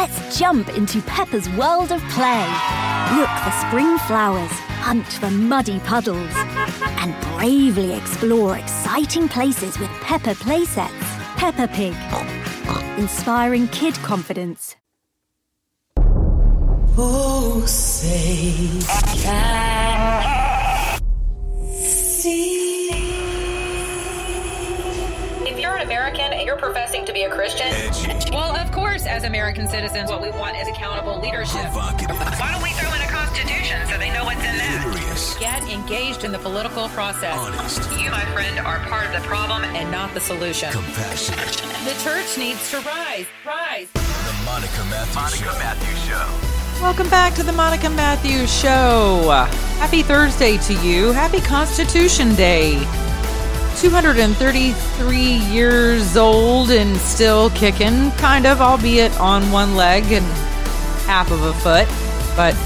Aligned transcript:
Let's 0.00 0.38
jump 0.38 0.68
into 0.76 1.02
Peppa's 1.02 1.48
world 1.54 1.90
of 1.90 2.00
play. 2.10 2.46
Look 3.16 3.28
for 3.42 3.50
spring 3.66 3.98
flowers, 4.06 4.52
hunt 4.78 5.04
for 5.04 5.28
muddy 5.28 5.80
puddles, 5.80 6.30
and 7.02 7.20
bravely 7.34 7.94
explore 7.94 8.56
exciting 8.56 9.28
places 9.28 9.76
with 9.80 9.90
Peppa 10.02 10.36
playsets. 10.36 11.02
Peppa 11.36 11.66
Pig. 11.66 11.96
Inspiring 12.96 13.66
kid 13.68 13.94
confidence. 13.94 14.76
Oh, 16.96 17.64
say 17.66 18.78
American 26.08 26.32
and 26.32 26.46
you're 26.46 26.56
professing 26.56 27.04
to 27.04 27.12
be 27.12 27.24
a 27.24 27.30
Christian, 27.30 27.68
well, 28.32 28.56
of 28.56 28.72
course, 28.72 29.04
as 29.04 29.24
American 29.24 29.68
citizens, 29.68 30.08
what 30.08 30.22
we 30.22 30.30
want 30.30 30.56
is 30.56 30.66
accountable 30.66 31.20
leadership. 31.20 31.66
Why 31.74 32.50
don't 32.50 32.62
we 32.62 32.70
throw 32.70 32.90
in 32.94 33.02
a 33.02 33.10
constitution 33.12 33.86
so 33.88 33.98
they 33.98 34.10
know 34.10 34.24
what's 34.24 34.40
in 34.40 34.56
that? 34.56 35.36
Get 35.38 35.62
engaged 35.68 36.24
in 36.24 36.32
the 36.32 36.38
political 36.38 36.88
process. 36.90 37.36
You, 38.00 38.10
my 38.10 38.24
friend, 38.32 38.58
are 38.60 38.78
part 38.88 39.04
of 39.04 39.12
the 39.20 39.28
problem 39.28 39.64
and 39.64 39.90
not 39.90 40.14
the 40.14 40.20
solution. 40.20 40.72
Compassionate. 40.72 41.44
The 41.84 42.00
church 42.02 42.38
needs 42.38 42.70
to 42.70 42.78
rise. 42.80 43.26
Rise. 43.44 43.92
The 43.92 44.42
Monica 44.46 44.84
Matthews 44.88 45.40
Show. 45.40 45.58
Matthews 45.58 46.04
Show. 46.06 46.82
Welcome 46.82 47.10
back 47.10 47.34
to 47.34 47.42
the 47.42 47.52
Monica 47.52 47.90
Matthews 47.90 48.50
Show. 48.50 49.28
Happy 49.76 50.02
Thursday 50.02 50.56
to 50.56 50.74
you. 50.74 51.12
Happy 51.12 51.40
Constitution 51.42 52.34
Day. 52.34 52.82
233 53.80 55.16
years 55.52 56.16
old 56.16 56.70
and 56.70 56.96
still 56.96 57.48
kicking, 57.50 58.10
kind 58.12 58.44
of, 58.44 58.60
albeit 58.60 59.16
on 59.20 59.52
one 59.52 59.76
leg 59.76 60.02
and 60.10 60.24
half 61.06 61.30
of 61.30 61.40
a 61.44 61.52
foot, 61.52 61.86
but 62.34 62.56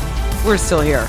we're 0.46 0.56
still 0.56 0.80
here. 0.80 1.06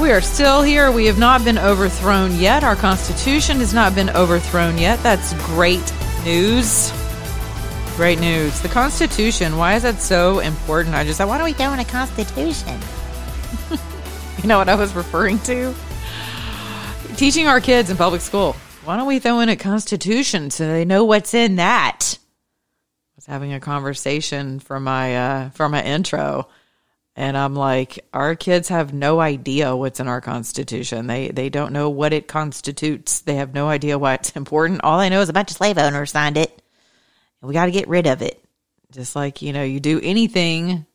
We 0.00 0.12
are 0.12 0.20
still 0.20 0.62
here. 0.62 0.92
We 0.92 1.06
have 1.06 1.18
not 1.18 1.44
been 1.44 1.58
overthrown 1.58 2.36
yet. 2.36 2.62
Our 2.62 2.76
Constitution 2.76 3.56
has 3.56 3.74
not 3.74 3.96
been 3.96 4.10
overthrown 4.10 4.78
yet. 4.78 5.02
That's 5.02 5.34
great 5.46 5.92
news. 6.24 6.92
Great 7.96 8.20
news. 8.20 8.60
The 8.60 8.68
Constitution, 8.68 9.56
why 9.56 9.74
is 9.74 9.82
that 9.82 10.00
so 10.00 10.38
important? 10.38 10.94
I 10.94 11.02
just 11.02 11.18
thought, 11.18 11.26
why 11.26 11.38
don't 11.38 11.46
we 11.46 11.52
go 11.52 11.72
in 11.72 11.80
a 11.80 11.84
Constitution? 11.84 12.78
you 14.40 14.48
know 14.48 14.58
what 14.58 14.68
I 14.68 14.76
was 14.76 14.94
referring 14.94 15.40
to? 15.40 15.74
Teaching 17.22 17.46
our 17.46 17.60
kids 17.60 17.88
in 17.88 17.96
public 17.96 18.20
school. 18.20 18.54
Why 18.84 18.96
don't 18.96 19.06
we 19.06 19.20
throw 19.20 19.38
in 19.38 19.48
a 19.48 19.54
Constitution 19.54 20.50
so 20.50 20.66
they 20.66 20.84
know 20.84 21.04
what's 21.04 21.34
in 21.34 21.54
that? 21.54 22.18
I 22.18 23.14
was 23.14 23.26
having 23.26 23.52
a 23.52 23.60
conversation 23.60 24.58
for 24.58 24.80
my 24.80 25.16
uh, 25.16 25.50
for 25.50 25.68
my 25.68 25.84
intro, 25.84 26.48
and 27.14 27.38
I'm 27.38 27.54
like, 27.54 28.04
our 28.12 28.34
kids 28.34 28.70
have 28.70 28.92
no 28.92 29.20
idea 29.20 29.76
what's 29.76 30.00
in 30.00 30.08
our 30.08 30.20
Constitution. 30.20 31.06
They 31.06 31.28
they 31.28 31.48
don't 31.48 31.72
know 31.72 31.90
what 31.90 32.12
it 32.12 32.26
constitutes. 32.26 33.20
They 33.20 33.36
have 33.36 33.54
no 33.54 33.68
idea 33.68 34.00
why 34.00 34.14
it's 34.14 34.32
important. 34.32 34.80
All 34.82 34.98
they 34.98 35.08
know 35.08 35.20
is 35.20 35.28
a 35.28 35.32
bunch 35.32 35.52
of 35.52 35.56
slave 35.56 35.78
owners 35.78 36.10
signed 36.10 36.36
it 36.36 36.60
and 37.40 37.46
we 37.46 37.54
got 37.54 37.66
to 37.66 37.70
get 37.70 37.86
rid 37.86 38.08
of 38.08 38.20
it. 38.22 38.42
Just 38.90 39.14
like 39.14 39.42
you 39.42 39.52
know, 39.52 39.62
you 39.62 39.78
do 39.78 40.00
anything 40.02 40.86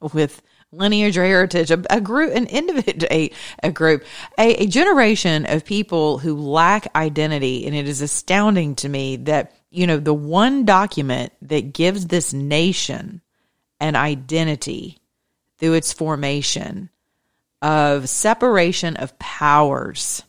with 0.00 0.40
lineage 0.72 1.16
or 1.16 1.24
heritage, 1.24 1.70
a, 1.70 1.82
a 1.90 2.00
group, 2.00 2.34
an 2.34 2.46
individual, 2.46 3.08
a, 3.10 3.30
a 3.62 3.70
group, 3.70 4.04
a, 4.38 4.64
a 4.64 4.66
generation 4.66 5.46
of 5.46 5.64
people 5.64 6.18
who 6.18 6.36
lack 6.36 6.88
identity, 6.94 7.66
and 7.66 7.74
it 7.74 7.88
is 7.88 8.02
astounding 8.02 8.74
to 8.76 8.88
me 8.88 9.16
that 9.16 9.52
you 9.70 9.86
know 9.86 9.98
the 9.98 10.14
one 10.14 10.64
document 10.64 11.32
that 11.42 11.72
gives 11.72 12.06
this 12.06 12.32
nation 12.32 13.20
an 13.80 13.96
identity 13.96 14.98
through 15.58 15.74
its 15.74 15.92
formation 15.92 16.90
of 17.62 18.08
separation 18.08 18.96
of 18.96 19.18
powers 19.18 20.22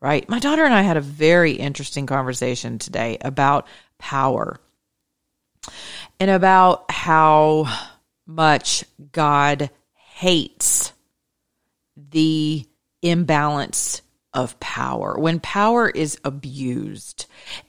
right? 0.00 0.28
My 0.28 0.38
daughter 0.38 0.64
and 0.64 0.74
I 0.74 0.82
had 0.82 0.96
a 0.96 1.02
very 1.02 1.52
interesting 1.52 2.06
conversation 2.06 2.78
today 2.78 3.18
about 3.20 3.66
power 3.98 4.60
and 6.20 6.30
about 6.30 6.90
how 6.90 7.64
much 8.28 8.84
God 9.10 9.70
hates 9.94 10.92
the 11.96 12.64
imbalance 13.02 14.02
of 14.34 14.60
power 14.60 15.18
when 15.18 15.40
power 15.40 15.88
is 15.88 16.18
abused. 16.22 17.26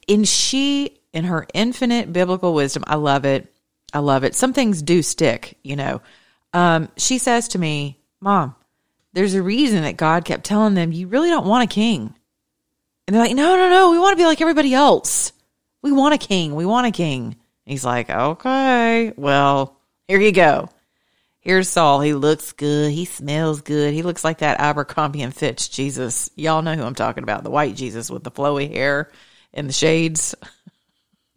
And 0.08 0.28
she, 0.28 1.00
in 1.14 1.24
her 1.24 1.48
infinite 1.54 2.14
biblical 2.14 2.54
wisdom, 2.54 2.84
I 2.86 2.96
love 2.96 3.26
it. 3.26 3.52
I 3.94 4.00
love 4.00 4.24
it. 4.24 4.36
Some 4.36 4.54
things 4.54 4.84
do 4.84 5.02
stick, 5.02 5.58
you 5.64 5.76
know. 5.76 6.02
Um, 6.54 6.90
she 6.98 7.18
says 7.18 7.48
to 7.50 7.60
me, 7.60 7.98
Mom, 8.20 8.56
there's 9.14 9.34
a 9.34 9.42
reason 9.42 9.84
that 9.84 9.98
God 9.98 10.26
kept 10.26 10.44
telling 10.44 10.76
them, 10.76 10.92
you 10.92 11.08
really 11.08 11.30
don't 11.30 11.48
want 11.48 11.64
a 11.64 11.74
king. 11.74 12.14
And 13.08 13.16
they're 13.16 13.24
like, 13.24 13.36
no, 13.36 13.56
no, 13.56 13.70
no, 13.70 13.92
we 13.92 13.98
want 13.98 14.14
to 14.14 14.22
be 14.22 14.28
like 14.28 14.42
everybody 14.42 14.74
else. 14.74 15.32
We 15.82 15.92
want 15.92 16.14
a 16.14 16.20
king. 16.20 16.54
We 16.54 16.66
want 16.66 16.86
a 16.86 16.92
king. 16.92 17.38
He's 17.66 17.86
like, 17.86 18.10
okay, 18.10 19.14
well, 19.16 19.79
here 20.10 20.20
you 20.20 20.32
go. 20.32 20.70
Here's 21.40 21.70
Saul. 21.70 22.02
He 22.02 22.16
looks 22.16 22.52
good. 22.54 22.92
He 22.92 23.06
smells 23.06 23.62
good. 23.62 23.94
He 23.94 24.02
looks 24.02 24.24
like 24.24 24.40
that 24.40 24.60
Abercrombie 24.60 25.22
and 25.22 25.34
Fitch 25.34 25.70
Jesus. 25.70 26.32
Y'all 26.36 26.64
know 26.64 26.74
who 26.74 26.82
I'm 26.82 26.96
talking 26.96 27.22
about. 27.22 27.44
The 27.44 27.52
white 27.52 27.76
Jesus 27.76 28.10
with 28.10 28.24
the 28.24 28.32
flowy 28.32 28.74
hair 28.74 29.12
and 29.54 29.70
the 29.70 29.74
shades. 29.74 30.34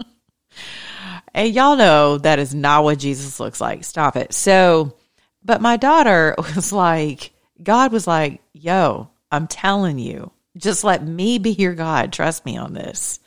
and 1.34 1.52
y'all 1.52 1.76
know 1.76 2.16
that 2.16 2.38
is 2.38 2.54
not 2.54 2.82
what 2.82 2.98
Jesus 2.98 3.38
looks 3.38 3.60
like. 3.60 3.84
Stop 3.84 4.16
it. 4.16 4.32
So, 4.32 4.96
but 5.44 5.60
my 5.60 5.76
daughter 5.76 6.34
was 6.56 6.72
like, 6.72 7.32
God 7.62 7.92
was 7.92 8.06
like, 8.06 8.40
yo, 8.54 9.10
I'm 9.30 9.48
telling 9.48 9.98
you, 9.98 10.32
just 10.56 10.82
let 10.82 11.06
me 11.06 11.36
be 11.36 11.50
your 11.50 11.74
God. 11.74 12.10
Trust 12.10 12.46
me 12.46 12.56
on 12.56 12.72
this. 12.72 13.20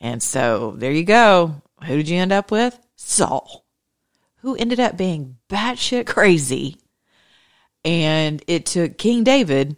And 0.00 0.22
so 0.22 0.74
there 0.76 0.92
you 0.92 1.04
go. 1.04 1.60
Who 1.84 1.96
did 1.96 2.08
you 2.08 2.18
end 2.18 2.32
up 2.32 2.52
with? 2.52 2.78
Saul, 2.94 3.61
who 4.42 4.54
ended 4.56 4.78
up 4.78 4.96
being 4.96 5.36
batshit 5.48 6.06
crazy. 6.06 6.76
And 7.84 8.42
it 8.46 8.66
took 8.66 8.98
King 8.98 9.24
David 9.24 9.76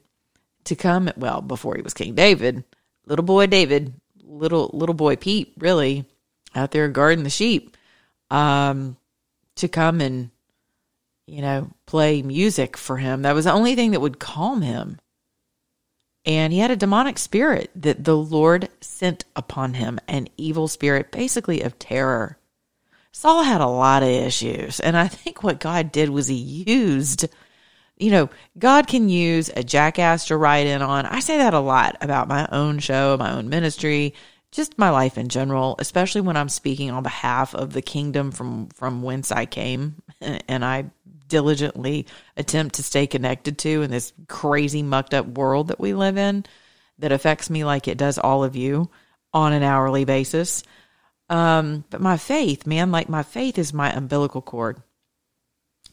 to 0.64 0.76
come, 0.76 1.10
well, 1.16 1.40
before 1.40 1.74
he 1.76 1.82
was 1.82 1.94
King 1.94 2.14
David, 2.14 2.64
little 3.06 3.24
boy 3.24 3.46
David, 3.46 3.94
little 4.22 4.70
little 4.74 4.94
boy 4.94 5.16
Pete, 5.16 5.54
really, 5.58 6.04
out 6.54 6.70
there 6.70 6.88
guarding 6.88 7.24
the 7.24 7.30
sheep, 7.30 7.76
um, 8.30 8.96
to 9.56 9.68
come 9.68 10.00
and, 10.00 10.30
you 11.26 11.40
know, 11.40 11.70
play 11.86 12.20
music 12.22 12.76
for 12.76 12.98
him. 12.98 13.22
That 13.22 13.34
was 13.34 13.46
the 13.46 13.52
only 13.52 13.74
thing 13.74 13.92
that 13.92 14.00
would 14.00 14.18
calm 14.18 14.60
him 14.60 14.98
and 16.26 16.52
he 16.52 16.58
had 16.58 16.70
a 16.70 16.76
demonic 16.76 17.18
spirit 17.18 17.70
that 17.74 18.04
the 18.04 18.16
Lord 18.16 18.68
sent 18.80 19.24
upon 19.36 19.74
him, 19.74 20.00
an 20.08 20.28
evil 20.36 20.68
spirit, 20.68 21.10
basically 21.10 21.60
of 21.60 21.78
terror. 21.78 22.38
Saul 23.16 23.44
had 23.44 23.60
a 23.60 23.66
lot 23.66 24.02
of 24.02 24.08
issues, 24.08 24.80
and 24.80 24.96
I 24.96 25.06
think 25.06 25.44
what 25.44 25.60
God 25.60 25.92
did 25.92 26.10
was 26.10 26.26
he 26.26 26.34
used, 26.34 27.28
you 27.96 28.10
know, 28.10 28.28
God 28.58 28.88
can 28.88 29.08
use 29.08 29.52
a 29.54 29.62
jackass 29.62 30.26
to 30.26 30.36
ride 30.36 30.66
in 30.66 30.82
on. 30.82 31.06
I 31.06 31.20
say 31.20 31.38
that 31.38 31.54
a 31.54 31.60
lot 31.60 31.96
about 32.00 32.26
my 32.26 32.48
own 32.50 32.80
show, 32.80 33.16
my 33.16 33.30
own 33.30 33.48
ministry, 33.48 34.14
just 34.50 34.78
my 34.78 34.90
life 34.90 35.16
in 35.16 35.28
general, 35.28 35.76
especially 35.78 36.22
when 36.22 36.36
I'm 36.36 36.48
speaking 36.48 36.90
on 36.90 37.04
behalf 37.04 37.54
of 37.54 37.72
the 37.72 37.82
kingdom 37.82 38.32
from 38.32 38.66
from 38.70 39.00
whence 39.00 39.30
I 39.30 39.46
came, 39.46 40.02
and 40.20 40.64
I 40.64 40.86
diligently 41.28 42.06
attempt 42.36 42.74
to 42.74 42.82
stay 42.82 43.06
connected 43.06 43.58
to 43.58 43.82
in 43.82 43.92
this 43.92 44.12
crazy 44.26 44.82
mucked 44.82 45.14
up 45.14 45.26
world 45.28 45.68
that 45.68 45.78
we 45.78 45.94
live 45.94 46.18
in 46.18 46.44
that 46.98 47.12
affects 47.12 47.48
me 47.48 47.64
like 47.64 47.86
it 47.86 47.96
does 47.96 48.18
all 48.18 48.42
of 48.42 48.56
you 48.56 48.90
on 49.32 49.52
an 49.52 49.62
hourly 49.62 50.04
basis. 50.04 50.64
Um, 51.28 51.84
but 51.90 52.00
my 52.00 52.16
faith, 52.16 52.66
man, 52.66 52.90
like 52.90 53.08
my 53.08 53.22
faith 53.22 53.58
is 53.58 53.72
my 53.72 53.90
umbilical 53.90 54.42
cord. 54.42 54.82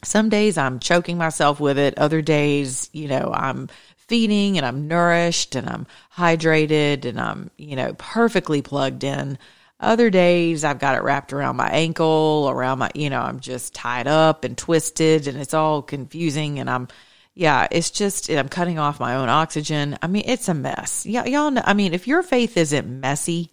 Some 0.04 0.30
days 0.30 0.58
I'm 0.58 0.80
choking 0.80 1.18
myself 1.18 1.60
with 1.60 1.78
it. 1.78 1.98
Other 1.98 2.22
days, 2.22 2.90
you 2.92 3.08
know, 3.08 3.32
I'm 3.34 3.70
feeding 3.98 4.58
and 4.58 4.66
I'm 4.66 4.88
nourished 4.88 5.56
and 5.56 5.70
I'm 5.70 5.88
hydrated 6.14 7.06
and 7.06 7.20
I'm, 7.20 7.52
you 7.58 7.76
know, 7.76 7.94
perfectly 7.94 8.62
plugged 8.62 9.04
in. 9.04 9.38
Other 9.80 10.10
days 10.10 10.64
I've 10.64 10.80
got 10.80 10.96
it 10.96 11.04
wrapped 11.04 11.34
around 11.34 11.56
my 11.56 11.70
ankle, 11.70 12.48
around 12.50 12.80
my, 12.80 12.92
you 12.94 13.10
know, 13.10 13.22
I'm 13.22 13.40
just 13.40 13.74
tied 13.74 14.08
up 14.08 14.44
and 14.44 14.58
twisted 14.58 15.28
and 15.28 15.40
it's 15.40 15.54
all 15.54 15.82
confusing 15.82 16.60
and 16.60 16.70
I'm, 16.70 16.88
yeah, 17.36 17.68
it's 17.72 17.90
just, 17.90 18.30
I'm 18.30 18.50
cutting 18.50 18.80
off 18.80 19.00
my 19.00 19.16
own 19.16 19.30
oxygen. 19.30 19.98
I 20.02 20.08
mean, 20.08 20.24
it's 20.26 20.50
a 20.50 20.54
mess. 20.54 21.06
Y- 21.08 21.26
y'all 21.28 21.52
know, 21.52 21.64
I 21.64 21.74
mean, 21.74 21.94
if 21.94 22.08
your 22.08 22.22
faith 22.22 22.58
isn't 22.58 23.00
messy, 23.00 23.52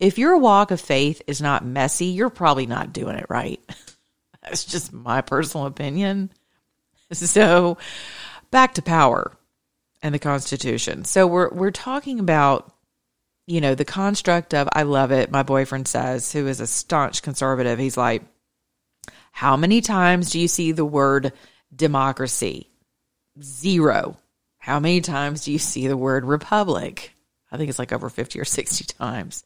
if 0.00 0.18
your 0.18 0.38
walk 0.38 0.70
of 0.70 0.80
faith 0.80 1.22
is 1.26 1.40
not 1.40 1.64
messy, 1.64 2.06
you're 2.06 2.30
probably 2.30 2.66
not 2.66 2.92
doing 2.92 3.16
it 3.16 3.26
right. 3.28 3.60
That's 4.42 4.64
just 4.64 4.92
my 4.92 5.20
personal 5.20 5.66
opinion. 5.66 6.30
So 7.12 7.76
back 8.52 8.74
to 8.74 8.82
power 8.82 9.36
and 10.00 10.14
the 10.14 10.20
Constitution. 10.20 11.04
So 11.04 11.26
we're, 11.26 11.52
we're 11.52 11.72
talking 11.72 12.20
about 12.20 12.72
you 13.50 13.60
know, 13.60 13.74
the 13.74 13.84
construct 13.84 14.54
of 14.54 14.68
I 14.72 14.84
love 14.84 15.10
it, 15.10 15.32
my 15.32 15.42
boyfriend 15.42 15.88
says, 15.88 16.32
who 16.32 16.46
is 16.46 16.60
a 16.60 16.68
staunch 16.68 17.20
conservative, 17.20 17.80
he's 17.80 17.96
like, 17.96 18.22
How 19.32 19.56
many 19.56 19.80
times 19.80 20.30
do 20.30 20.38
you 20.38 20.46
see 20.46 20.70
the 20.70 20.84
word 20.84 21.32
democracy? 21.74 22.70
Zero. 23.42 24.16
How 24.58 24.78
many 24.78 25.00
times 25.00 25.44
do 25.44 25.52
you 25.52 25.58
see 25.58 25.88
the 25.88 25.96
word 25.96 26.24
republic? 26.24 27.12
I 27.50 27.56
think 27.56 27.68
it's 27.70 27.78
like 27.80 27.92
over 27.92 28.08
50 28.08 28.38
or 28.38 28.44
60 28.44 28.84
times. 28.84 29.42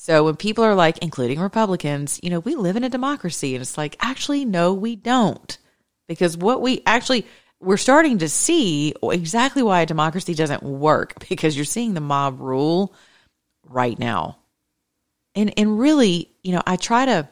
So 0.00 0.24
when 0.24 0.36
people 0.36 0.62
are 0.62 0.76
like, 0.76 0.98
including 0.98 1.40
Republicans, 1.40 2.20
you 2.22 2.30
know, 2.30 2.38
we 2.38 2.54
live 2.54 2.76
in 2.76 2.84
a 2.84 2.88
democracy. 2.88 3.56
And 3.56 3.62
it's 3.62 3.76
like, 3.76 3.96
actually, 3.98 4.44
no, 4.44 4.72
we 4.72 4.94
don't. 4.94 5.58
Because 6.06 6.36
what 6.36 6.62
we 6.62 6.82
actually, 6.86 7.26
we're 7.58 7.76
starting 7.76 8.18
to 8.18 8.28
see 8.28 8.94
exactly 9.02 9.60
why 9.60 9.80
a 9.80 9.86
democracy 9.86 10.34
doesn't 10.34 10.62
work 10.62 11.14
because 11.28 11.56
you're 11.56 11.64
seeing 11.64 11.94
the 11.94 12.00
mob 12.00 12.40
rule 12.40 12.94
right 13.64 13.98
now. 13.98 14.38
And 15.34 15.52
and 15.58 15.80
really, 15.80 16.30
you 16.44 16.52
know, 16.52 16.62
I 16.64 16.76
try 16.76 17.04
to 17.04 17.28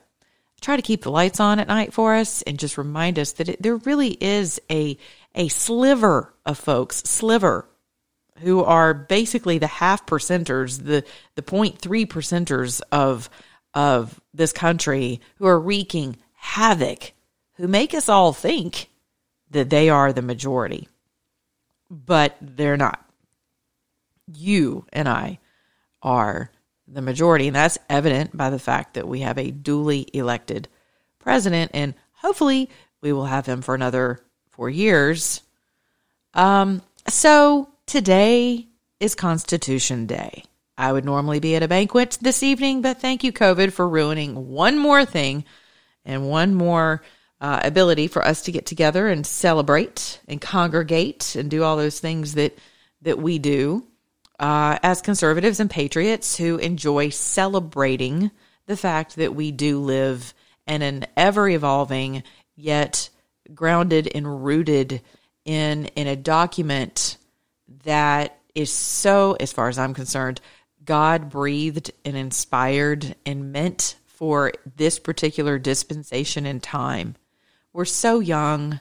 try 0.60 0.74
to 0.74 0.82
keep 0.82 1.02
the 1.02 1.10
lights 1.12 1.38
on 1.38 1.60
at 1.60 1.68
night 1.68 1.92
for 1.92 2.16
us 2.16 2.42
and 2.42 2.58
just 2.58 2.78
remind 2.78 3.18
us 3.20 3.32
that 3.34 3.48
it, 3.48 3.62
there 3.62 3.76
really 3.76 4.10
is 4.10 4.60
a 4.70 4.98
a 5.36 5.46
sliver 5.48 6.34
of 6.44 6.58
folks, 6.58 6.96
sliver 7.04 7.68
who 8.40 8.62
are 8.62 8.94
basically 8.94 9.58
the 9.58 9.66
half 9.66 10.06
percenters, 10.06 10.82
the 10.84 11.04
the 11.34 11.42
0.3 11.42 12.06
percenters 12.06 12.80
of 12.92 13.30
of 13.74 14.20
this 14.32 14.52
country 14.52 15.20
who 15.36 15.46
are 15.46 15.60
wreaking 15.60 16.16
havoc, 16.34 17.12
who 17.54 17.68
make 17.68 17.94
us 17.94 18.08
all 18.08 18.32
think 18.32 18.88
that 19.50 19.70
they 19.70 19.88
are 19.88 20.12
the 20.12 20.22
majority. 20.22 20.88
But 21.90 22.36
they're 22.40 22.76
not. 22.76 23.04
You 24.32 24.86
and 24.92 25.08
I 25.08 25.38
are 26.02 26.50
the 26.88 27.02
majority. 27.02 27.48
And 27.48 27.56
that's 27.56 27.78
evident 27.88 28.36
by 28.36 28.50
the 28.50 28.58
fact 28.58 28.94
that 28.94 29.08
we 29.08 29.20
have 29.20 29.38
a 29.38 29.50
duly 29.50 30.06
elected 30.12 30.68
president, 31.18 31.72
and 31.74 31.94
hopefully 32.12 32.70
we 33.00 33.12
will 33.12 33.26
have 33.26 33.46
him 33.46 33.62
for 33.62 33.74
another 33.74 34.20
four 34.50 34.70
years. 34.70 35.42
Um, 36.34 36.82
so 37.08 37.68
today 37.86 38.68
is 39.00 39.14
Constitution 39.14 40.06
Day. 40.06 40.44
I 40.76 40.92
would 40.92 41.04
normally 41.04 41.40
be 41.40 41.56
at 41.56 41.62
a 41.62 41.68
banquet 41.68 42.18
this 42.20 42.42
evening, 42.42 42.82
but 42.82 43.00
thank 43.00 43.24
you, 43.24 43.32
COVID, 43.32 43.72
for 43.72 43.88
ruining 43.88 44.48
one 44.48 44.78
more 44.78 45.04
thing 45.04 45.44
and 46.04 46.28
one 46.28 46.54
more 46.54 47.02
uh, 47.40 47.60
ability 47.62 48.08
for 48.08 48.24
us 48.24 48.42
to 48.42 48.52
get 48.52 48.66
together 48.66 49.08
and 49.08 49.26
celebrate 49.26 50.20
and 50.28 50.40
congregate 50.40 51.36
and 51.36 51.50
do 51.50 51.62
all 51.62 51.76
those 51.76 52.00
things 52.00 52.34
that 52.34 52.58
that 53.02 53.18
we 53.18 53.38
do 53.38 53.86
uh, 54.40 54.78
as 54.82 55.02
conservatives 55.02 55.60
and 55.60 55.70
patriots 55.70 56.36
who 56.36 56.56
enjoy 56.56 57.10
celebrating 57.10 58.30
the 58.66 58.76
fact 58.76 59.16
that 59.16 59.34
we 59.34 59.52
do 59.52 59.78
live 59.80 60.34
in 60.66 60.82
an 60.82 61.06
ever 61.16 61.48
evolving 61.48 62.22
yet 62.56 63.10
grounded 63.54 64.10
and 64.14 64.44
rooted 64.44 65.02
in 65.44 65.86
in 65.86 66.06
a 66.06 66.16
document 66.16 67.18
that 67.84 68.38
is 68.54 68.72
so 68.72 69.36
as 69.38 69.52
far 69.52 69.68
as 69.68 69.78
I'm 69.78 69.94
concerned 69.94 70.40
God 70.86 71.28
breathed 71.28 71.90
and 72.04 72.16
inspired 72.16 73.16
and 73.26 73.52
meant 73.52 73.96
for 74.06 74.52
this 74.76 74.98
particular 74.98 75.58
dispensation 75.58 76.46
in 76.46 76.60
time. 76.60 77.16
We're 77.72 77.84
so 77.84 78.20
young. 78.20 78.80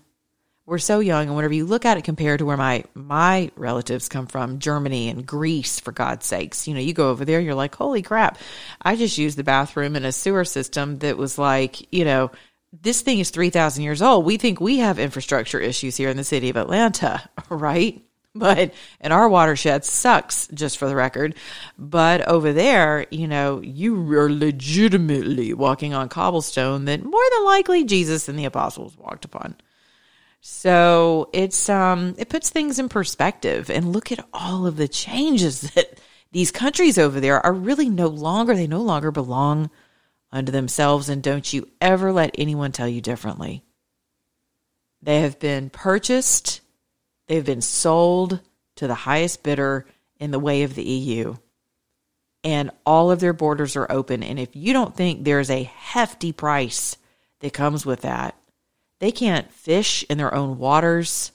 We're 0.65 0.77
so 0.77 0.99
young. 0.99 1.27
And 1.27 1.35
whenever 1.35 1.53
you 1.53 1.65
look 1.65 1.83
at 1.83 1.97
it 1.97 2.03
compared 2.03 2.39
to 2.39 2.45
where 2.45 2.57
my 2.57 2.85
my 2.93 3.51
relatives 3.55 4.07
come 4.07 4.27
from 4.27 4.59
germany 4.59 5.09
and 5.09 5.25
greece 5.25 5.79
for 5.79 5.91
god's 5.91 6.25
sakes 6.25 6.67
you 6.67 6.73
know 6.73 6.79
you 6.79 6.93
go 6.93 7.09
over 7.09 7.25
there 7.25 7.41
you're 7.41 7.55
like 7.55 7.75
holy 7.75 8.01
crap. 8.01 8.37
I 8.81 8.95
just 8.95 9.17
used 9.17 9.37
the 9.37 9.43
bathroom 9.43 9.95
in 9.95 10.05
a 10.05 10.11
sewer 10.11 10.45
system 10.45 10.99
that 10.99 11.17
was 11.17 11.37
like 11.37 11.91
you 11.93 12.05
know 12.05 12.31
this 12.71 13.01
thing 13.01 13.19
is 13.19 13.29
3000 13.29 13.83
years 13.83 14.01
old. 14.01 14.25
We 14.25 14.37
think 14.37 14.59
we 14.59 14.79
have 14.79 14.99
infrastructure 14.99 15.59
issues 15.59 15.97
here 15.97 16.09
in 16.09 16.17
the 16.17 16.23
city 16.23 16.49
of 16.49 16.57
atlanta 16.57 17.27
right 17.49 18.01
but 18.39 18.73
and 18.99 19.13
our 19.13 19.29
watershed 19.29 19.85
sucks 19.85 20.47
just 20.47 20.77
for 20.77 20.87
the 20.87 20.95
record. 20.95 21.35
But 21.77 22.27
over 22.27 22.51
there 22.53 23.05
you 23.09 23.27
know 23.27 23.61
you 23.61 24.11
are 24.13 24.29
legitimately 24.31 25.53
walking 25.53 25.93
on 25.93 26.09
cobblestone 26.09 26.85
that 26.85 27.03
more 27.03 27.23
than 27.35 27.45
likely 27.45 27.85
jesus 27.85 28.27
and 28.27 28.37
the 28.37 28.45
apostles 28.45 28.97
walked 28.97 29.25
upon. 29.25 29.55
So 30.47 31.31
it's 31.33 31.69
um 31.69 32.13
it 32.19 32.29
puts 32.29 32.51
things 32.51 32.77
in 32.77 32.87
perspective. 32.87 33.71
And 33.71 33.91
look 33.91 34.11
at 34.11 34.27
all 34.31 34.67
of 34.67 34.75
the 34.77 34.87
changes 34.87 35.61
that 35.73 35.99
these 36.31 36.51
countries 36.51 36.99
over 36.99 37.19
there 37.19 37.43
are 37.43 37.53
really 37.53 37.89
no 37.89 38.07
longer 38.07 38.53
they 38.53 38.67
no 38.67 38.81
longer 38.81 39.09
belong 39.09 39.71
unto 40.31 40.51
themselves. 40.51 41.09
And 41.09 41.23
don't 41.23 41.51
you 41.51 41.67
ever 41.81 42.11
let 42.11 42.35
anyone 42.37 42.71
tell 42.71 42.87
you 42.87 43.01
differently. 43.01 43.63
They 45.01 45.21
have 45.21 45.39
been 45.39 45.69
purchased, 45.69 46.61
they've 47.27 47.45
been 47.45 47.61
sold 47.61 48.39
to 48.75 48.87
the 48.87 48.93
highest 48.93 49.43
bidder 49.43 49.85
in 50.19 50.31
the 50.31 50.39
way 50.39 50.63
of 50.63 50.75
the 50.75 50.83
EU. 50.83 51.35
And 52.43 52.71
all 52.85 53.11
of 53.11 53.19
their 53.19 53.33
borders 53.33 53.75
are 53.75 53.91
open 53.91 54.21
and 54.21 54.39
if 54.39 54.55
you 54.55 54.73
don't 54.73 54.95
think 54.95 55.23
there's 55.23 55.49
a 55.49 55.63
hefty 55.63 56.31
price 56.31 56.97
that 57.39 57.53
comes 57.53 57.85
with 57.85 58.01
that, 58.01 58.35
they 58.99 59.11
can't 59.11 59.51
fish 59.51 60.05
in 60.09 60.17
their 60.17 60.33
own 60.33 60.57
waters. 60.57 61.31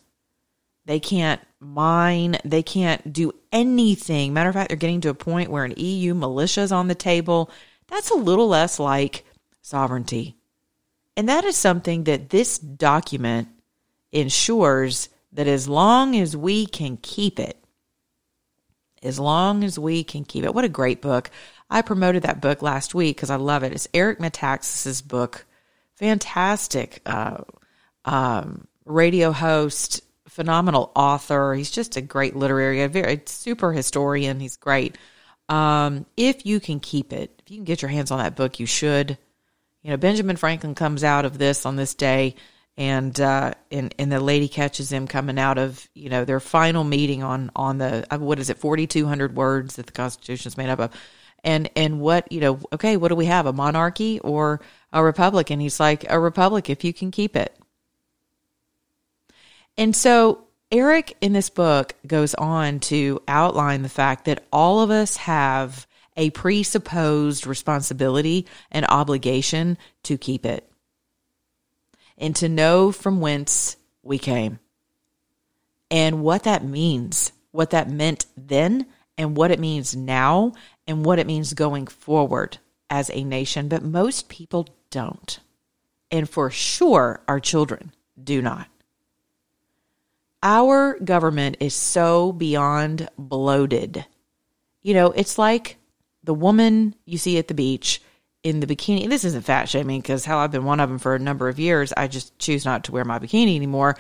They 0.87 1.01
can't 1.01 1.41
mine. 1.61 2.39
They 2.45 2.63
can't 2.63 3.13
do 3.13 3.33
anything. 3.53 4.33
Matter 4.33 4.49
of 4.49 4.55
fact, 4.55 4.69
they're 4.69 4.77
getting 4.77 5.03
to 5.03 5.11
a 5.11 5.15
point 5.15 5.51
where 5.51 5.65
an 5.65 5.75
EU 5.77 6.15
militia 6.15 6.63
is 6.63 6.73
on 6.73 6.89
the 6.89 6.95
table. 6.95 7.51
That's 7.89 8.11
a 8.11 8.17
little 8.17 8.49
less 8.49 8.79
like 8.79 9.25
sovereignty. 9.63 10.37
And 11.17 11.29
that 11.29 11.45
is 11.45 11.57
something 11.57 12.05
that 12.05 12.31
this 12.31 12.59
document 12.59 13.49
ensures 14.11 15.09
that 15.33 15.47
as 15.47 15.69
long 15.69 16.17
as 16.17 16.37
we 16.37 16.67
can 16.67 16.97
keep 16.97 17.39
it, 17.39 17.57
as 19.03 19.19
long 19.19 19.65
as 19.65 19.79
we 19.79 20.05
can 20.05 20.25
keep 20.25 20.45
it. 20.45 20.55
What 20.55 20.65
a 20.65 20.69
great 20.69 21.01
book. 21.01 21.31
I 21.71 21.83
promoted 21.83 22.25
that 22.25 22.41
book 22.41 22.63
last 22.63 22.95
week 22.95 23.17
because 23.17 23.31
I 23.31 23.37
love 23.37 23.63
it. 23.63 23.73
It's 23.73 23.89
Eric 23.95 24.19
Metaxas's 24.19 25.03
book, 25.03 25.47
fantastic 25.97 27.01
uh, 27.07 27.39
um, 28.05 28.67
radio 28.85 29.33
host, 29.33 30.03
phenomenal 30.29 30.93
author. 30.95 31.55
He's 31.55 31.71
just 31.71 31.97
a 31.97 32.03
great 32.03 32.37
literary, 32.37 32.83
a 32.83 32.89
very 32.89 33.23
super 33.27 33.73
historian. 33.73 34.41
He's 34.41 34.57
great. 34.57 34.99
Um, 35.49 36.07
if 36.17 36.45
you 36.47 36.61
can 36.61 36.81
keep 36.81 37.13
it, 37.13 37.43
if 37.45 37.51
you 37.51 37.59
can 37.59 37.65
get 37.65 37.83
your 37.83 37.91
hands 37.91 38.11
on 38.11 38.19
that 38.19 38.37
book, 38.37 38.61
you 38.61 38.67
should. 38.67 39.17
You 39.83 39.91
know, 39.91 39.97
Benjamin 39.97 40.37
Franklin 40.37 40.75
comes 40.75 41.03
out 41.03 41.25
of 41.25 41.39
this 41.39 41.65
on 41.65 41.77
this 41.77 41.95
day, 41.95 42.35
and 42.77 43.21
uh, 43.21 43.55
and 43.71 43.95
and 43.99 44.11
the 44.11 44.21
lady 44.21 44.49
catches 44.49 44.89
them 44.89 45.07
coming 45.07 45.39
out 45.39 45.59
of 45.59 45.89
you 45.95 46.09
know 46.09 46.25
their 46.25 46.41
final 46.41 46.85
meeting 46.85 47.23
on 47.23 47.51
on 47.55 47.79
the 47.79 48.07
uh, 48.13 48.19
what 48.19 48.39
is 48.39 48.51
it 48.51 48.59
forty 48.59 48.87
two 48.87 49.07
hundred 49.07 49.37
words 49.37 49.77
that 49.77 49.87
the 49.87 49.93
Constitution 49.93 50.49
is 50.49 50.57
made 50.57 50.71
up 50.71 50.79
of, 50.79 50.91
and 51.45 51.71
and 51.77 52.01
what 52.01 52.31
you 52.33 52.41
know 52.41 52.61
okay 52.73 52.97
what 52.97 53.09
do 53.09 53.15
we 53.15 53.27
have 53.27 53.47
a 53.47 53.53
monarchy 53.53 54.21
or 54.21 54.61
a 54.93 55.03
republic? 55.03 55.51
And 55.51 55.61
he's 55.61 55.81
like 55.81 56.11
a 56.11 56.19
republic 56.19 56.71
if 56.71 56.85
you 56.85 56.93
can 56.93 57.11
keep 57.11 57.37
it. 57.37 57.57
And 59.77 59.95
so 59.95 60.45
eric 60.73 61.17
in 61.21 61.33
this 61.33 61.51
book 61.51 61.95
goes 62.07 62.35
on 62.35 62.79
to 62.79 63.21
outline 63.27 63.83
the 63.83 63.89
fact 63.89 64.25
that 64.27 64.45
all 64.53 64.81
of 64.81 64.91
us 64.91 65.17
have 65.17 65.87
a 66.17 66.31
presupposed 66.31 67.47
responsibility 67.47 68.47
and 68.71 68.87
obligation 68.89 69.77
to 70.03 70.17
keep 70.17 70.47
it 70.47 70.70
and 72.21 72.37
to 72.37 72.49
know 72.49 72.93
from 72.93 73.21
whence 73.21 73.77
we 74.03 74.19
came 74.19 74.61
and 75.91 76.23
what 76.23 76.45
that 76.45 76.65
means 76.65 77.33
what 77.53 77.71
that 77.71 77.91
meant 77.91 78.27
then 78.37 78.87
and 79.19 79.37
what 79.37 79.51
it 79.51 79.59
means 79.59 79.97
now 79.97 80.53
and 80.87 81.05
what 81.05 81.19
it 81.19 81.27
means 81.27 81.53
going 81.55 81.87
forward 81.87 82.59
as 82.89 83.11
a 83.11 83.25
nation, 83.25 83.69
but 83.69 83.83
most 83.83 84.29
people 84.29 84.69
don't. 84.91 85.41
And 86.11 86.29
for 86.29 86.51
sure, 86.51 87.23
our 87.29 87.41
children 87.41 87.93
do 88.23 88.43
not. 88.43 88.69
Our 90.43 90.99
government 90.99 91.59
is 91.61 91.75
so 91.75 92.33
beyond 92.33 93.09
bloated. 93.19 94.07
You 94.83 94.95
know, 94.95 95.13
it's 95.13 95.39
like 95.39 95.77
the 96.25 96.35
woman 96.35 96.95
you 97.05 97.19
see 97.19 97.39
at 97.39 97.49
the 97.49 97.55
beach 97.55 98.01
in 98.43 98.61
the 98.61 98.67
bikini. 98.67 99.07
This 99.09 99.25
isn't 99.25 99.45
fat 99.45 99.69
shaming 99.69 100.01
because 100.01 100.25
hell, 100.25 100.39
I've 100.39 100.51
been 100.51 100.65
one 100.65 100.81
of 100.81 100.89
them 100.89 100.99
for 100.99 101.15
a 101.15 101.19
number 101.19 101.49
of 101.49 101.59
years. 101.59 101.93
I 101.95 102.09
just 102.09 102.39
choose 102.39 102.65
not 102.65 102.85
to 102.85 102.93
wear 102.93 103.05
my 103.05 103.19
bikini 103.19 103.55
anymore. 103.55 103.99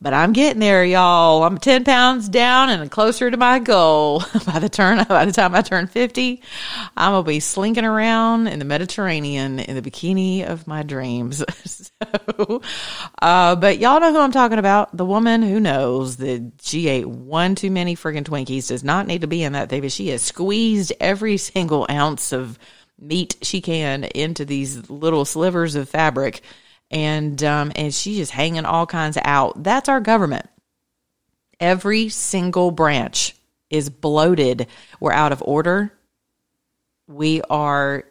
But 0.00 0.14
I'm 0.14 0.32
getting 0.32 0.60
there, 0.60 0.84
y'all. 0.84 1.42
I'm 1.42 1.58
10 1.58 1.84
pounds 1.84 2.28
down 2.28 2.70
and 2.70 2.88
closer 2.88 3.30
to 3.30 3.36
my 3.36 3.58
goal. 3.58 4.22
by 4.46 4.60
the 4.60 4.68
turn, 4.68 5.04
by 5.08 5.24
the 5.24 5.32
time 5.32 5.56
I 5.56 5.62
turn 5.62 5.88
50, 5.88 6.40
I'm 6.96 7.12
gonna 7.12 7.24
be 7.24 7.40
slinking 7.40 7.84
around 7.84 8.46
in 8.46 8.60
the 8.60 8.64
Mediterranean 8.64 9.58
in 9.58 9.74
the 9.74 9.82
bikini 9.82 10.46
of 10.46 10.68
my 10.68 10.84
dreams. 10.84 11.44
so, 11.64 12.62
uh, 13.20 13.56
but 13.56 13.78
y'all 13.78 13.98
know 13.98 14.12
who 14.12 14.20
I'm 14.20 14.32
talking 14.32 14.58
about. 14.58 14.96
The 14.96 15.04
woman 15.04 15.42
who 15.42 15.58
knows 15.58 16.16
that 16.18 16.52
she 16.62 16.86
ate 16.86 17.06
one 17.06 17.56
too 17.56 17.72
many 17.72 17.96
friggin' 17.96 18.24
Twinkies 18.24 18.68
does 18.68 18.84
not 18.84 19.08
need 19.08 19.22
to 19.22 19.26
be 19.26 19.42
in 19.42 19.54
that 19.54 19.68
thing, 19.68 19.88
she 19.88 20.08
has 20.10 20.22
squeezed 20.22 20.92
every 21.00 21.36
single 21.38 21.86
ounce 21.90 22.32
of 22.32 22.56
meat 23.00 23.36
she 23.42 23.60
can 23.60 24.04
into 24.04 24.44
these 24.44 24.90
little 24.90 25.24
slivers 25.24 25.74
of 25.74 25.88
fabric 25.88 26.42
and 26.90 27.42
um, 27.44 27.72
and 27.76 27.94
she's 27.94 28.16
just 28.16 28.32
hanging 28.32 28.64
all 28.64 28.86
kinds 28.86 29.16
out. 29.22 29.62
That's 29.62 29.88
our 29.88 30.00
government. 30.00 30.48
Every 31.58 32.08
single 32.08 32.70
branch 32.70 33.36
is 33.68 33.90
bloated. 33.90 34.66
We're 34.98 35.12
out 35.12 35.32
of 35.32 35.42
order. 35.42 35.92
We 37.06 37.42
are 37.42 38.04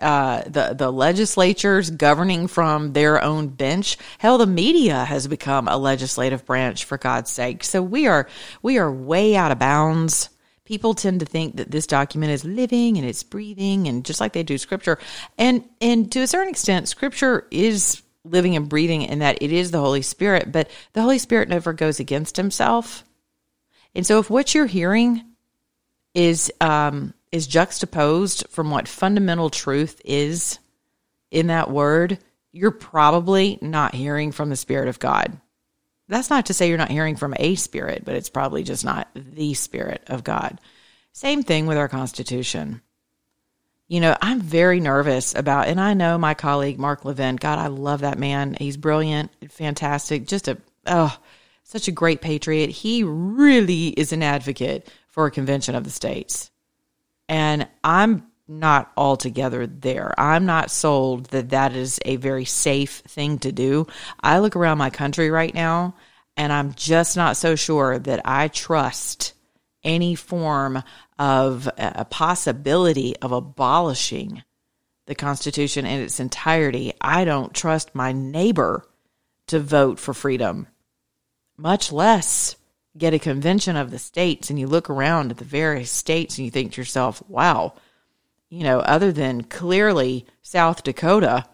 uh, 0.00 0.42
the 0.46 0.74
the 0.76 0.92
legislatures 0.92 1.90
governing 1.90 2.46
from 2.46 2.92
their 2.92 3.22
own 3.22 3.48
bench. 3.48 3.96
Hell, 4.18 4.38
the 4.38 4.46
media 4.46 5.04
has 5.04 5.26
become 5.28 5.68
a 5.68 5.76
legislative 5.76 6.44
branch 6.44 6.84
for 6.84 6.98
God's 6.98 7.30
sake. 7.30 7.64
So 7.64 7.82
we 7.82 8.06
are 8.06 8.28
we 8.62 8.78
are 8.78 8.90
way 8.90 9.36
out 9.36 9.52
of 9.52 9.58
bounds 9.58 10.30
people 10.70 10.94
tend 10.94 11.18
to 11.18 11.26
think 11.26 11.56
that 11.56 11.68
this 11.68 11.84
document 11.84 12.30
is 12.30 12.44
living 12.44 12.96
and 12.96 13.04
it's 13.04 13.24
breathing 13.24 13.88
and 13.88 14.04
just 14.04 14.20
like 14.20 14.32
they 14.32 14.44
do 14.44 14.56
scripture. 14.56 15.00
And 15.36 15.64
and 15.80 16.12
to 16.12 16.20
a 16.20 16.28
certain 16.28 16.48
extent 16.48 16.88
scripture 16.88 17.48
is 17.50 18.02
living 18.22 18.54
and 18.54 18.68
breathing 18.68 19.02
in 19.02 19.18
that 19.18 19.42
it 19.42 19.50
is 19.50 19.72
the 19.72 19.80
holy 19.80 20.02
spirit 20.02 20.52
but 20.52 20.70
the 20.92 21.02
holy 21.02 21.18
spirit 21.18 21.48
never 21.48 21.72
goes 21.72 21.98
against 21.98 22.36
himself. 22.36 23.02
And 23.96 24.06
so 24.06 24.20
if 24.20 24.30
what 24.30 24.54
you're 24.54 24.66
hearing 24.66 25.24
is 26.14 26.52
um 26.60 27.14
is 27.32 27.48
juxtaposed 27.48 28.46
from 28.50 28.70
what 28.70 28.86
fundamental 28.86 29.50
truth 29.50 30.00
is 30.04 30.60
in 31.32 31.48
that 31.48 31.68
word 31.68 32.16
you're 32.52 32.70
probably 32.70 33.58
not 33.60 33.92
hearing 33.92 34.30
from 34.30 34.50
the 34.50 34.56
spirit 34.56 34.86
of 34.88 35.00
god 35.00 35.36
that's 36.10 36.30
not 36.30 36.46
to 36.46 36.54
say 36.54 36.68
you're 36.68 36.76
not 36.76 36.90
hearing 36.90 37.16
from 37.16 37.34
a 37.38 37.54
spirit, 37.54 38.04
but 38.04 38.16
it's 38.16 38.28
probably 38.28 38.62
just 38.62 38.84
not 38.84 39.08
the 39.14 39.54
spirit 39.54 40.02
of 40.08 40.24
God. 40.24 40.60
Same 41.12 41.42
thing 41.42 41.66
with 41.66 41.78
our 41.78 41.88
Constitution. 41.88 42.82
You 43.88 44.00
know, 44.00 44.16
I'm 44.20 44.40
very 44.40 44.80
nervous 44.80 45.34
about, 45.34 45.68
and 45.68 45.80
I 45.80 45.94
know 45.94 46.18
my 46.18 46.34
colleague 46.34 46.78
Mark 46.78 47.04
Levin. 47.04 47.36
God, 47.36 47.58
I 47.58 47.68
love 47.68 48.00
that 48.00 48.18
man. 48.18 48.56
He's 48.58 48.76
brilliant, 48.76 49.30
fantastic, 49.50 50.26
just 50.26 50.48
a 50.48 50.58
oh, 50.86 51.16
such 51.64 51.88
a 51.88 51.92
great 51.92 52.20
patriot. 52.20 52.70
He 52.70 53.02
really 53.04 53.88
is 53.88 54.12
an 54.12 54.22
advocate 54.22 54.88
for 55.08 55.26
a 55.26 55.30
convention 55.30 55.74
of 55.74 55.84
the 55.84 55.90
states, 55.90 56.50
and 57.28 57.66
I'm 57.82 58.29
not 58.50 58.90
altogether 58.96 59.66
there. 59.66 60.12
I'm 60.18 60.44
not 60.44 60.72
sold 60.72 61.26
that 61.26 61.50
that 61.50 61.74
is 61.74 62.00
a 62.04 62.16
very 62.16 62.44
safe 62.44 62.98
thing 63.06 63.38
to 63.38 63.52
do. 63.52 63.86
I 64.20 64.40
look 64.40 64.56
around 64.56 64.78
my 64.78 64.90
country 64.90 65.30
right 65.30 65.54
now 65.54 65.94
and 66.36 66.52
I'm 66.52 66.74
just 66.74 67.16
not 67.16 67.36
so 67.36 67.54
sure 67.54 67.98
that 68.00 68.22
I 68.24 68.48
trust 68.48 69.34
any 69.84 70.16
form 70.16 70.82
of 71.18 71.68
a 71.78 72.04
possibility 72.04 73.16
of 73.18 73.30
abolishing 73.30 74.42
the 75.06 75.14
Constitution 75.14 75.86
in 75.86 76.00
its 76.00 76.18
entirety. 76.18 76.92
I 77.00 77.24
don't 77.24 77.54
trust 77.54 77.94
my 77.94 78.12
neighbor 78.12 78.84
to 79.46 79.60
vote 79.60 79.98
for 79.98 80.12
freedom, 80.12 80.66
much 81.56 81.92
less 81.92 82.56
get 82.98 83.14
a 83.14 83.18
convention 83.18 83.76
of 83.76 83.90
the 83.90 83.98
states. 83.98 84.50
And 84.50 84.58
you 84.58 84.66
look 84.66 84.90
around 84.90 85.30
at 85.30 85.38
the 85.38 85.44
various 85.44 85.90
states 85.90 86.36
and 86.36 86.44
you 86.44 86.50
think 86.50 86.72
to 86.72 86.80
yourself, 86.80 87.22
wow 87.28 87.74
you 88.50 88.64
know, 88.64 88.80
other 88.80 89.12
than 89.12 89.44
clearly 89.44 90.26
South 90.42 90.82
Dakota, 90.82 91.46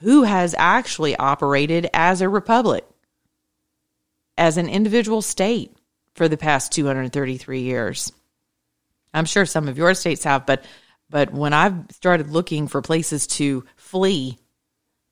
who 0.00 0.24
has 0.24 0.54
actually 0.58 1.16
operated 1.16 1.88
as 1.94 2.20
a 2.20 2.28
republic, 2.28 2.84
as 4.36 4.58
an 4.58 4.68
individual 4.68 5.22
state 5.22 5.74
for 6.14 6.28
the 6.28 6.36
past 6.36 6.72
233 6.72 7.62
years. 7.62 8.12
I'm 9.14 9.24
sure 9.24 9.46
some 9.46 9.68
of 9.68 9.78
your 9.78 9.94
states 9.94 10.24
have, 10.24 10.44
but 10.44 10.64
but 11.08 11.32
when 11.32 11.52
I've 11.52 11.84
started 11.92 12.30
looking 12.30 12.66
for 12.66 12.82
places 12.82 13.28
to 13.28 13.64
flee, 13.76 14.38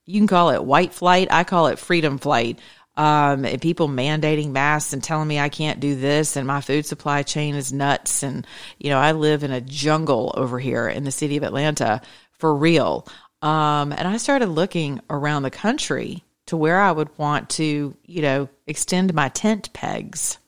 you 0.05 0.19
can 0.19 0.26
call 0.26 0.50
it 0.50 0.64
white 0.64 0.93
flight, 0.93 1.29
I 1.31 1.45
call 1.45 1.69
it 1.69 1.79
freedom 1.79 2.19
flight 2.19 2.59
um, 2.96 3.44
people 3.61 3.88
mandating 3.88 4.50
masks 4.50 4.92
and 4.92 5.02
telling 5.02 5.28
me 5.28 5.38
I 5.38 5.49
can't 5.49 5.80
do 5.80 5.94
this 5.94 6.37
and 6.37 6.46
my 6.46 6.61
food 6.61 6.84
supply 6.84 7.22
chain 7.22 7.54
is 7.54 7.72
nuts. 7.72 8.22
And, 8.22 8.46
you 8.78 8.90
know, 8.90 8.99
I 8.99 9.12
live 9.12 9.44
in 9.44 9.50
a 9.50 9.61
jungle 9.61 10.32
over 10.37 10.58
here 10.58 10.88
in 10.88 11.04
the 11.04 11.11
city 11.11 11.37
of 11.37 11.42
Atlanta 11.42 12.02
for 12.38 12.54
real. 12.54 13.06
Um, 13.40 13.92
and 13.92 14.06
I 14.06 14.18
started 14.18 14.49
looking 14.49 15.00
around 15.08 15.42
the 15.42 15.50
country 15.50 16.22
to 16.46 16.56
where 16.56 16.80
I 16.80 16.92
would 16.92 17.16
want 17.18 17.50
to, 17.50 17.96
you 18.04 18.22
know, 18.22 18.49
extend 18.66 19.14
my 19.14 19.28
tent 19.30 19.72
pegs 19.72 20.38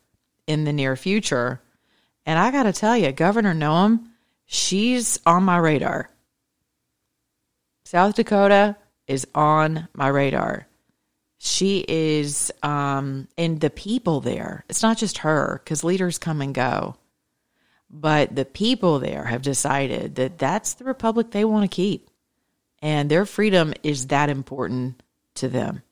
in 0.47 0.65
the 0.65 0.73
near 0.73 0.97
future. 0.97 1.61
And 2.27 2.39
I 2.39 2.51
got 2.51 2.65
to 2.65 2.73
tell 2.73 2.97
you, 2.97 3.11
Governor 3.13 3.55
Noem, 3.55 4.07
she's 4.45 5.19
on 5.25 5.45
my 5.45 5.57
radar. 5.57 6.11
South 7.85 8.17
Dakota 8.17 8.77
is 9.07 9.27
on 9.35 9.89
my 9.95 10.09
radar 10.09 10.67
she 11.47 11.85
is 11.87 12.51
um 12.63 13.29
and 13.37 13.61
the 13.61 13.69
people 13.69 14.21
there. 14.23 14.65
It's 14.71 14.83
not 14.83 14.97
just 14.97 15.19
her 15.19 15.61
because 15.63 15.85
leaders 15.85 16.17
come 16.17 16.41
and 16.41 16.55
go. 16.55 16.97
But 17.91 18.35
the 18.35 18.47
people 18.47 18.99
there 18.99 19.25
have 19.25 19.43
decided 19.43 20.15
that 20.15 20.39
that's 20.39 20.75
the 20.75 20.85
republic 20.85 21.31
they 21.31 21.45
want 21.45 21.71
to 21.71 21.75
keep. 21.75 22.09
And 22.81 23.11
their 23.11 23.27
freedom 23.27 23.75
is 23.83 24.07
that 24.07 24.31
important 24.31 25.03
to 25.35 25.49
them. 25.49 25.83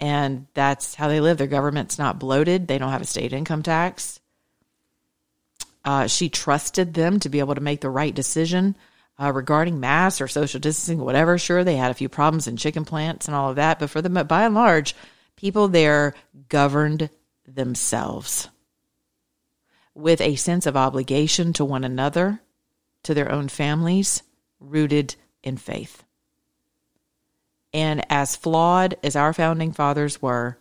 And 0.00 0.46
that's 0.54 0.94
how 0.94 1.08
they 1.08 1.20
live. 1.20 1.36
Their 1.36 1.46
government's 1.46 1.98
not 1.98 2.18
bloated. 2.18 2.66
They 2.66 2.78
don't 2.78 2.90
have 2.90 3.02
a 3.02 3.06
state 3.06 3.34
income 3.34 3.62
tax. 3.62 4.20
Uh, 5.84 6.06
she 6.06 6.30
trusted 6.30 6.94
them 6.94 7.20
to 7.20 7.28
be 7.28 7.40
able 7.40 7.54
to 7.54 7.60
make 7.60 7.82
the 7.82 7.90
right 7.90 8.14
decision 8.14 8.74
uh, 9.20 9.32
regarding 9.32 9.80
masks 9.80 10.20
or 10.20 10.28
social 10.28 10.60
distancing, 10.60 10.98
whatever. 10.98 11.38
Sure, 11.38 11.64
they 11.64 11.76
had 11.76 11.90
a 11.90 11.94
few 11.94 12.08
problems 12.08 12.46
in 12.46 12.56
chicken 12.56 12.84
plants 12.84 13.26
and 13.26 13.34
all 13.34 13.50
of 13.50 13.56
that, 13.56 13.78
but 13.78 13.90
for 13.90 14.02
the 14.02 14.10
by 14.24 14.44
and 14.44 14.54
large, 14.54 14.94
people 15.36 15.68
there 15.68 16.14
governed 16.48 17.10
themselves 17.46 18.48
with 19.94 20.20
a 20.20 20.36
sense 20.36 20.66
of 20.66 20.76
obligation 20.76 21.52
to 21.54 21.64
one 21.64 21.84
another, 21.84 22.40
to 23.02 23.14
their 23.14 23.32
own 23.32 23.48
families, 23.48 24.22
rooted 24.60 25.14
in 25.42 25.56
faith. 25.56 26.02
And 27.72 28.04
as 28.10 28.36
flawed 28.36 28.96
as 29.02 29.16
our 29.16 29.32
founding 29.32 29.72
fathers 29.72 30.20
were, 30.20 30.58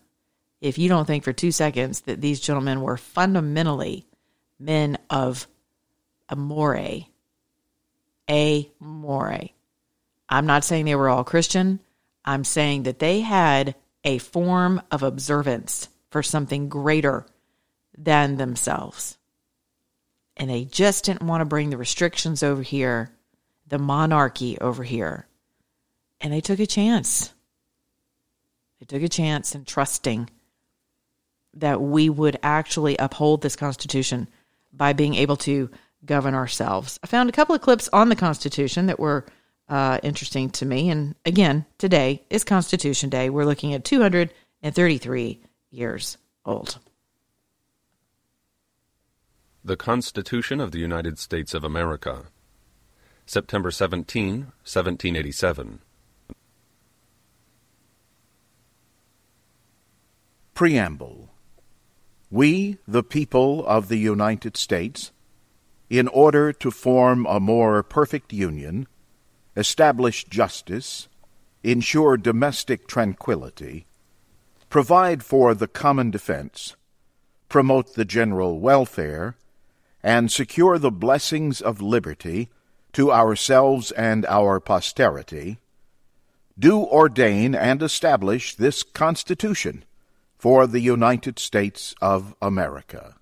if 0.62 0.78
you 0.78 0.88
don't 0.88 1.06
think 1.06 1.24
for 1.24 1.34
two 1.34 1.52
seconds 1.52 2.02
that 2.02 2.22
these 2.22 2.40
gentlemen 2.40 2.82
were 2.82 2.98
fundamentally 2.98 4.06
men 4.58 4.98
of 5.10 5.48
amore, 6.30 7.06
amore. 8.28 9.40
I'm 10.30 10.46
not 10.46 10.64
saying 10.64 10.86
they 10.86 10.96
were 10.96 11.10
all 11.10 11.24
Christian. 11.24 11.80
I'm 12.24 12.44
saying 12.44 12.84
that 12.84 13.00
they 13.00 13.22
had 13.22 13.76
a 14.04 14.18
form 14.18 14.82
of 14.92 15.04
observance 15.04 15.90
for 16.10 16.24
something 16.24 16.70
greater 16.70 17.26
than 17.98 18.38
themselves. 18.38 19.18
And 20.38 20.50
they 20.50 20.66
just 20.66 21.06
didn't 21.06 21.28
want 21.28 21.42
to 21.42 21.46
bring 21.46 21.70
the 21.70 21.78
restrictions 21.78 22.44
over 22.44 22.62
here, 22.62 23.12
the 23.68 23.78
monarchy 23.78 24.58
over 24.60 24.84
here. 24.84 25.28
And 26.20 26.34
they 26.34 26.42
took 26.42 26.60
a 26.60 26.68
chance. 26.68 27.34
They 28.80 28.86
took 28.86 29.04
a 29.04 29.10
chance 29.10 29.56
in 29.56 29.66
trusting 29.66 30.30
that 31.54 31.82
we 31.82 32.10
would 32.10 32.38
actually 32.44 32.98
uphold 32.98 33.42
this 33.42 33.56
Constitution 33.56 34.28
by 34.74 34.94
being 34.94 35.16
able 35.16 35.38
to 35.38 35.70
govern 36.06 36.34
ourselves. 36.34 37.00
I 37.04 37.08
found 37.08 37.30
a 37.30 37.34
couple 37.34 37.56
of 37.56 37.62
clips 37.62 37.90
on 37.92 38.10
the 38.10 38.16
Constitution 38.16 38.86
that 38.88 39.00
were 39.00 39.26
uh, 39.70 40.00
interesting 40.04 40.50
to 40.52 40.66
me. 40.66 40.90
And 40.90 41.16
again, 41.26 41.66
today 41.78 42.24
is 42.30 42.44
Constitution 42.44 43.10
Day. 43.10 43.30
We're 43.30 43.46
looking 43.46 43.74
at 43.74 43.84
233 43.84 45.42
years 45.72 46.18
old. 46.46 46.80
The 49.64 49.78
Constitution 49.78 50.60
of 50.60 50.72
the 50.72 50.80
United 50.80 51.18
States 51.18 51.56
of 51.56 51.64
America, 51.64 52.26
September 53.26 53.72
17, 53.72 54.38
1787. 54.64 55.80
Preamble 60.54 61.32
We, 62.30 62.78
the 62.88 63.04
people 63.04 63.66
of 63.66 63.90
the 63.90 63.98
United 63.98 64.56
States, 64.56 65.12
in 65.90 66.08
order 66.08 66.52
to 66.52 66.72
form 66.72 67.26
a 67.26 67.40
more 67.40 67.84
perfect 67.84 68.34
union, 68.34 68.88
establish 69.56 70.26
justice, 70.26 71.08
ensure 71.64 72.18
domestic 72.18 72.88
tranquility, 72.88 73.86
provide 74.70 75.24
for 75.24 75.54
the 75.54 75.68
common 75.68 76.12
defense, 76.12 76.76
promote 77.50 77.94
the 77.94 78.06
general 78.06 78.60
welfare, 78.60 79.36
and 80.04 80.32
secure 80.32 80.78
the 80.78 80.92
blessings 80.92 81.62
of 81.62 81.82
liberty 81.82 82.50
to 82.94 83.12
ourselves 83.12 83.92
and 83.92 84.26
our 84.28 84.60
posterity, 84.60 85.60
do 86.58 86.80
ordain 86.84 87.54
and 87.54 87.82
establish 87.84 88.56
this 88.56 88.84
Constitution 88.84 89.84
for 90.38 90.68
the 90.68 90.80
United 90.80 91.40
States 91.40 91.96
of 92.02 92.36
America. 92.42 93.16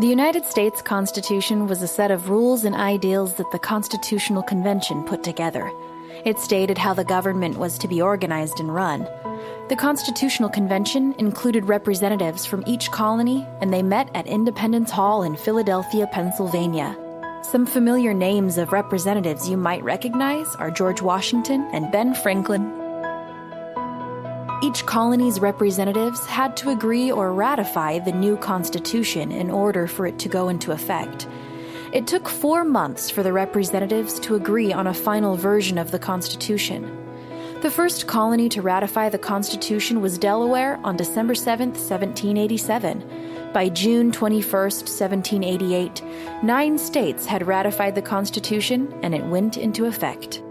The 0.00 0.08
United 0.08 0.44
States 0.44 0.82
Constitution 0.82 1.68
was 1.68 1.80
a 1.80 1.86
set 1.86 2.10
of 2.10 2.28
rules 2.28 2.64
and 2.64 2.74
ideals 2.74 3.34
that 3.34 3.52
the 3.52 3.60
Constitutional 3.60 4.42
Convention 4.42 5.04
put 5.04 5.22
together. 5.22 5.70
It 6.24 6.40
stated 6.40 6.76
how 6.76 6.94
the 6.94 7.04
government 7.04 7.58
was 7.58 7.78
to 7.78 7.86
be 7.86 8.02
organized 8.02 8.58
and 8.58 8.74
run. 8.74 9.06
The 9.68 9.76
Constitutional 9.76 10.48
Convention 10.48 11.14
included 11.18 11.66
representatives 11.66 12.44
from 12.44 12.64
each 12.66 12.90
colony, 12.90 13.46
and 13.60 13.72
they 13.72 13.84
met 13.84 14.10
at 14.16 14.26
Independence 14.26 14.90
Hall 14.90 15.22
in 15.22 15.36
Philadelphia, 15.36 16.08
Pennsylvania. 16.10 16.98
Some 17.42 17.64
familiar 17.64 18.12
names 18.12 18.58
of 18.58 18.72
representatives 18.72 19.48
you 19.48 19.56
might 19.56 19.84
recognize 19.84 20.56
are 20.56 20.72
George 20.72 21.02
Washington 21.02 21.70
and 21.72 21.92
Ben 21.92 22.16
Franklin. 22.16 22.83
Each 24.64 24.86
colony's 24.86 25.40
representatives 25.40 26.24
had 26.24 26.56
to 26.56 26.70
agree 26.70 27.12
or 27.12 27.34
ratify 27.34 27.98
the 27.98 28.12
new 28.12 28.38
Constitution 28.38 29.30
in 29.30 29.50
order 29.50 29.86
for 29.86 30.06
it 30.06 30.18
to 30.20 30.28
go 30.30 30.48
into 30.48 30.72
effect. 30.72 31.28
It 31.92 32.06
took 32.06 32.26
four 32.26 32.64
months 32.64 33.10
for 33.10 33.22
the 33.22 33.34
representatives 33.34 34.18
to 34.20 34.36
agree 34.36 34.72
on 34.72 34.86
a 34.86 34.94
final 34.94 35.36
version 35.36 35.76
of 35.76 35.90
the 35.90 35.98
Constitution. 35.98 36.90
The 37.60 37.70
first 37.70 38.06
colony 38.06 38.48
to 38.48 38.62
ratify 38.62 39.10
the 39.10 39.18
Constitution 39.18 40.00
was 40.00 40.16
Delaware 40.16 40.80
on 40.82 40.96
December 40.96 41.34
7, 41.34 41.68
1787. 41.68 43.50
By 43.52 43.68
June 43.68 44.12
21, 44.12 44.50
1788, 44.50 46.02
nine 46.42 46.78
states 46.78 47.26
had 47.26 47.46
ratified 47.46 47.94
the 47.94 48.00
Constitution 48.00 48.98
and 49.02 49.14
it 49.14 49.26
went 49.26 49.58
into 49.58 49.84
effect. 49.84 50.42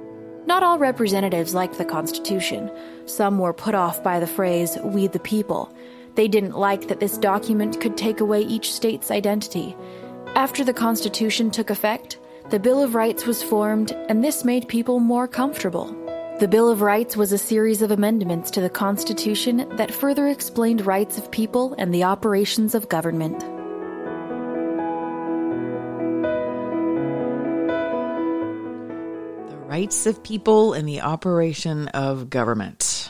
Not 0.46 0.64
all 0.64 0.78
representatives 0.78 1.54
liked 1.54 1.78
the 1.78 1.86
Constitution. 1.86 2.70
Some 3.06 3.40
were 3.40 3.54
put 3.54 3.76
off 3.76 4.04
by 4.04 4.20
the 4.20 4.28
phrase, 4.28 4.78
we 4.84 5.08
the 5.08 5.20
people. 5.20 5.74
They 6.16 6.28
didn't 6.28 6.58
like 6.58 6.88
that 6.88 7.00
this 7.00 7.18
document 7.18 7.80
could 7.80 7.98
take 7.98 8.20
away 8.20 8.42
each 8.42 8.72
state's 8.74 9.10
identity. 9.10 9.76
After 10.36 10.64
the 10.64 10.74
Constitution 10.74 11.50
took 11.50 11.70
effect, 11.70 12.20
the 12.50 12.60
Bill 12.60 12.84
of 12.84 12.94
Rights 12.94 13.26
was 13.26 13.42
formed, 13.42 13.94
and 14.10 14.24
this 14.24 14.44
made 14.44 14.68
people 14.68 15.00
more 15.00 15.28
comfortable. 15.28 15.96
The 16.40 16.48
Bill 16.48 16.70
of 16.70 16.82
Rights 16.82 17.16
was 17.16 17.32
a 17.32 17.38
series 17.38 17.82
of 17.82 17.92
amendments 17.92 18.52
to 18.52 18.62
the 18.62 18.70
Constitution 18.70 19.70
that 19.78 19.94
further 19.94 20.28
explained 20.28 20.86
rights 20.86 21.18
of 21.18 21.32
people 21.32 21.74
and 21.78 21.94
the 21.94 22.04
operations 22.04 22.76
of 22.76 22.90
government. 22.90 23.44
Rights 29.74 30.06
of 30.06 30.22
people 30.22 30.74
and 30.74 30.88
the 30.88 31.02
operation 31.02 31.88
of 31.88 32.30
government. 32.30 33.10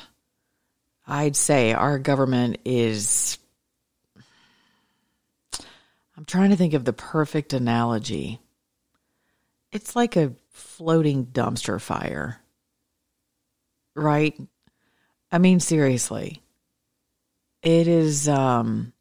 I'd 1.05 1.35
say 1.35 1.73
our 1.73 1.99
government 1.99 2.59
is. 2.63 3.37
I'm 6.15 6.23
trying 6.23 6.51
to 6.51 6.55
think 6.55 6.73
of 6.73 6.85
the 6.85 6.93
perfect 6.93 7.51
analogy. 7.51 8.39
It's 9.73 9.93
like 9.93 10.15
a 10.15 10.35
floating 10.51 11.25
dumpster 11.25 11.81
fire, 11.81 12.39
right? 13.93 14.39
I 15.33 15.39
mean, 15.39 15.59
seriously. 15.59 16.41
It 17.61 17.89
is, 17.89 18.29
um, 18.29 18.93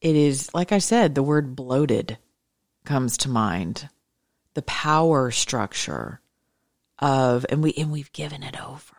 it 0.00 0.14
is, 0.14 0.54
like 0.54 0.70
I 0.70 0.78
said, 0.78 1.16
the 1.16 1.24
word 1.24 1.56
bloated 1.56 2.18
comes 2.84 3.16
to 3.18 3.28
mind. 3.28 3.88
The 4.54 4.62
power 4.62 5.32
structure 5.32 6.20
of 6.98 7.46
and 7.48 7.62
we 7.62 7.72
and 7.74 7.90
we've 7.90 8.12
given 8.12 8.42
it 8.42 8.60
over. 8.60 8.96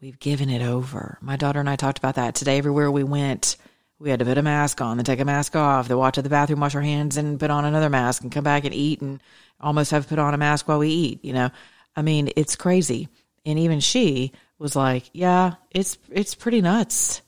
We've 0.00 0.18
given 0.18 0.50
it 0.50 0.62
over. 0.62 1.18
My 1.20 1.36
daughter 1.36 1.60
and 1.60 1.70
I 1.70 1.76
talked 1.76 1.98
about 1.98 2.16
that 2.16 2.34
today. 2.34 2.58
Everywhere 2.58 2.90
we 2.90 3.04
went, 3.04 3.56
we 3.98 4.10
had 4.10 4.18
to 4.18 4.24
put 4.24 4.38
a 4.38 4.42
mask 4.42 4.80
on, 4.80 4.96
then 4.96 5.04
take 5.04 5.20
a 5.20 5.24
mask 5.24 5.54
off, 5.54 5.86
then 5.86 5.96
walk 5.96 6.14
to 6.14 6.22
the 6.22 6.28
bathroom, 6.28 6.60
wash 6.60 6.74
our 6.74 6.80
hands, 6.80 7.16
and 7.16 7.38
put 7.38 7.50
on 7.50 7.64
another 7.64 7.88
mask, 7.88 8.22
and 8.22 8.32
come 8.32 8.42
back 8.42 8.64
and 8.64 8.74
eat, 8.74 9.00
and 9.00 9.22
almost 9.60 9.92
have 9.92 10.08
put 10.08 10.18
on 10.18 10.34
a 10.34 10.38
mask 10.38 10.66
while 10.66 10.80
we 10.80 10.88
eat. 10.88 11.24
You 11.24 11.32
know, 11.32 11.50
I 11.94 12.02
mean, 12.02 12.30
it's 12.34 12.56
crazy. 12.56 13.08
And 13.46 13.58
even 13.58 13.80
she 13.80 14.32
was 14.58 14.74
like, 14.74 15.10
"Yeah, 15.12 15.54
it's 15.70 15.98
it's 16.10 16.34
pretty 16.34 16.60
nuts 16.60 17.22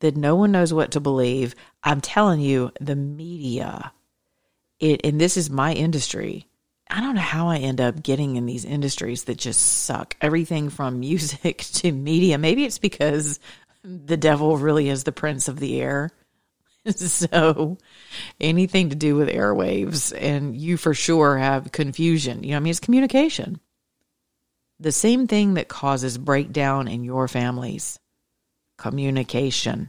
that 0.00 0.16
no 0.16 0.36
one 0.36 0.52
knows 0.52 0.72
what 0.72 0.92
to 0.92 1.00
believe." 1.00 1.54
I'm 1.82 2.00
telling 2.00 2.40
you, 2.40 2.72
the 2.80 2.96
media, 2.96 3.92
it, 4.80 5.02
and 5.04 5.20
this 5.20 5.36
is 5.36 5.50
my 5.50 5.74
industry 5.74 6.46
I 6.94 7.00
don't 7.00 7.16
know 7.16 7.20
how 7.22 7.48
I 7.48 7.56
end 7.56 7.80
up 7.80 8.04
getting 8.04 8.36
in 8.36 8.46
these 8.46 8.64
industries 8.64 9.24
that 9.24 9.36
just 9.36 9.60
suck. 9.60 10.16
Everything 10.20 10.70
from 10.70 11.00
music 11.00 11.58
to 11.74 11.90
media. 11.90 12.38
Maybe 12.38 12.64
it's 12.64 12.78
because 12.78 13.40
the 13.82 14.16
devil 14.16 14.56
really 14.56 14.88
is 14.88 15.02
the 15.02 15.10
prince 15.10 15.48
of 15.48 15.58
the 15.58 15.80
air. 15.80 16.10
So 16.86 17.78
anything 18.38 18.90
to 18.90 18.94
do 18.94 19.16
with 19.16 19.30
airwaves, 19.30 20.12
and 20.14 20.54
you 20.54 20.76
for 20.76 20.92
sure 20.92 21.38
have 21.38 21.72
confusion. 21.72 22.44
You 22.44 22.50
know, 22.50 22.56
I 22.58 22.60
mean, 22.60 22.72
it's 22.72 22.78
communication. 22.78 23.58
The 24.78 24.92
same 24.92 25.26
thing 25.26 25.54
that 25.54 25.68
causes 25.68 26.18
breakdown 26.18 26.86
in 26.86 27.02
your 27.02 27.26
families 27.26 27.98
communication. 28.76 29.88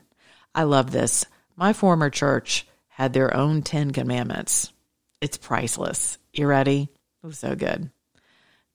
I 0.55 0.63
love 0.63 0.91
this. 0.91 1.25
My 1.57 1.73
former 1.73 2.09
church 2.09 2.65
had 2.87 3.11
their 3.11 3.35
own 3.35 3.61
10 3.61 3.91
commandments. 3.91 4.71
It's 5.19 5.35
priceless. 5.35 6.17
You 6.31 6.47
ready? 6.47 6.87
Was 7.25 7.39
so 7.39 7.55
good. 7.55 7.89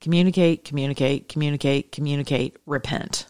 Communicate, 0.00 0.64
communicate, 0.64 1.28
communicate, 1.28 1.92
communicate, 1.92 2.56
repent. 2.66 3.26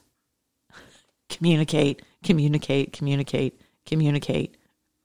communicate, 1.29 2.01
communicate, 2.25 2.95
communicate, 2.95 3.61
communicate, 3.85 4.57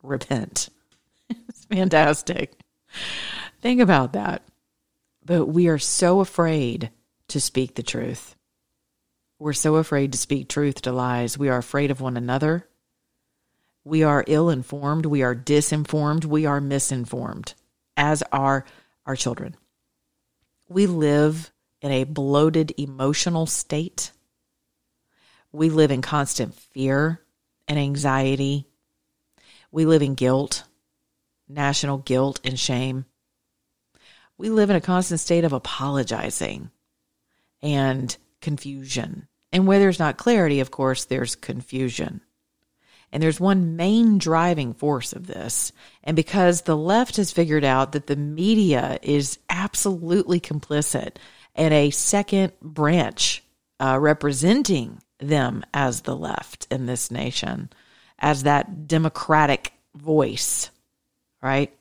repent. 0.01 0.69
it's 1.49 1.65
fantastic. 1.65 2.53
Think 3.59 3.81
about 3.81 4.13
that. 4.13 4.43
But 5.25 5.47
we 5.47 5.67
are 5.67 5.79
so 5.79 6.21
afraid 6.21 6.91
to 7.27 7.41
speak 7.41 7.75
the 7.75 7.83
truth. 7.83 8.37
We're 9.37 9.51
so 9.51 9.75
afraid 9.75 10.13
to 10.13 10.17
speak 10.17 10.47
truth 10.47 10.81
to 10.83 10.93
lies. 10.93 11.37
We 11.37 11.49
are 11.49 11.57
afraid 11.57 11.91
of 11.91 11.99
one 11.99 12.15
another. 12.15 12.69
We 13.83 14.03
are 14.03 14.23
ill 14.27 14.49
informed. 14.49 15.07
We 15.07 15.23
are 15.23 15.35
disinformed. 15.35 16.23
We 16.23 16.45
are 16.45 16.61
misinformed, 16.61 17.53
as 17.97 18.23
are 18.31 18.63
our 19.05 19.17
children. 19.17 19.57
We 20.67 20.87
live 20.87 21.51
in 21.81 21.91
a 21.91 22.03
bloated 22.03 22.73
emotional 22.77 23.45
state. 23.45 24.11
We 25.51 25.69
live 25.69 25.91
in 25.91 26.01
constant 26.01 26.55
fear 26.55 27.21
and 27.67 27.77
anxiety. 27.77 28.67
We 29.71 29.85
live 29.85 30.01
in 30.01 30.15
guilt, 30.15 30.63
national 31.47 31.99
guilt 31.99 32.39
and 32.43 32.59
shame. 32.59 33.05
We 34.37 34.49
live 34.49 34.69
in 34.69 34.75
a 34.75 34.81
constant 34.81 35.19
state 35.19 35.43
of 35.43 35.53
apologizing 35.53 36.71
and 37.61 38.15
confusion. 38.41 39.27
And 39.51 39.67
where 39.67 39.79
there's 39.79 39.99
not 39.99 40.17
clarity, 40.17 40.59
of 40.59 40.71
course, 40.71 41.05
there's 41.05 41.35
confusion. 41.35 42.21
And 43.15 43.23
there's 43.23 43.39
one 43.39 43.77
main 43.77 44.17
driving 44.17 44.73
force 44.73 45.13
of 45.13 45.25
this. 45.25 45.71
And 46.03 46.17
because 46.17 46.63
the 46.63 46.75
left 46.75 47.15
has 47.15 47.31
figured 47.31 47.63
out 47.63 47.93
that 47.93 48.07
the 48.07 48.17
media 48.17 48.99
is 49.01 49.39
absolutely 49.49 50.41
complicit 50.41 51.15
and 51.55 51.73
a 51.73 51.91
second 51.91 52.51
branch 52.61 53.41
uh, 53.79 53.97
representing 54.01 55.01
them 55.19 55.63
as 55.73 56.01
the 56.01 56.13
left 56.13 56.67
in 56.69 56.87
this 56.87 57.09
nation, 57.09 57.69
as 58.19 58.43
that 58.43 58.85
democratic 58.85 59.71
voice, 59.95 60.69
right? 61.41 61.73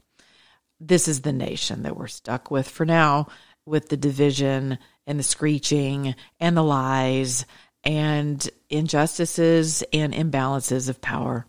This 0.79 1.09
is 1.09 1.23
the 1.23 1.33
nation 1.33 1.83
that 1.83 1.97
we're 1.97 2.07
stuck 2.07 2.53
with 2.53 2.69
for 2.69 2.87
now, 2.87 3.27
with 3.67 3.89
the 3.89 3.97
division 3.97 4.79
and 5.05 5.19
the 5.19 5.25
screeching 5.25 6.15
and 6.39 6.57
the 6.57 6.63
lies 6.63 7.45
and 7.85 8.49
injustices 8.71 9.85
and 9.93 10.13
imbalances 10.13 10.89
of 10.89 11.01
power. 11.01 11.47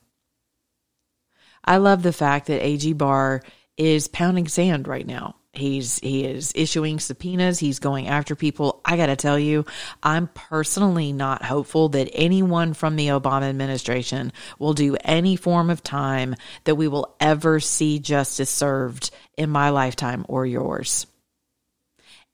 I 1.63 1.77
love 1.77 2.03
the 2.03 2.13
fact 2.13 2.47
that 2.47 2.63
AG 2.63 2.93
Barr 2.93 3.41
is 3.77 4.07
pounding 4.07 4.47
sand 4.47 4.87
right 4.87 5.05
now. 5.05 5.35
He's 5.57 5.99
he 5.99 6.25
is 6.25 6.51
issuing 6.53 6.99
subpoenas. 6.99 7.59
He's 7.59 7.79
going 7.79 8.07
after 8.07 8.35
people. 8.35 8.81
I 8.83 8.97
got 8.97 9.05
to 9.05 9.15
tell 9.15 9.39
you, 9.39 9.65
I'm 10.03 10.27
personally 10.27 11.13
not 11.13 11.43
hopeful 11.43 11.89
that 11.89 12.09
anyone 12.13 12.73
from 12.73 12.97
the 12.97 13.07
Obama 13.07 13.43
administration 13.43 14.33
will 14.59 14.73
do 14.73 14.97
any 15.03 15.37
form 15.37 15.69
of 15.69 15.81
time 15.81 16.35
that 16.65 16.75
we 16.75 16.87
will 16.87 17.15
ever 17.19 17.59
see 17.59 17.99
justice 17.99 18.49
served 18.49 19.11
in 19.37 19.49
my 19.49 19.69
lifetime 19.69 20.25
or 20.27 20.45
yours. 20.45 21.07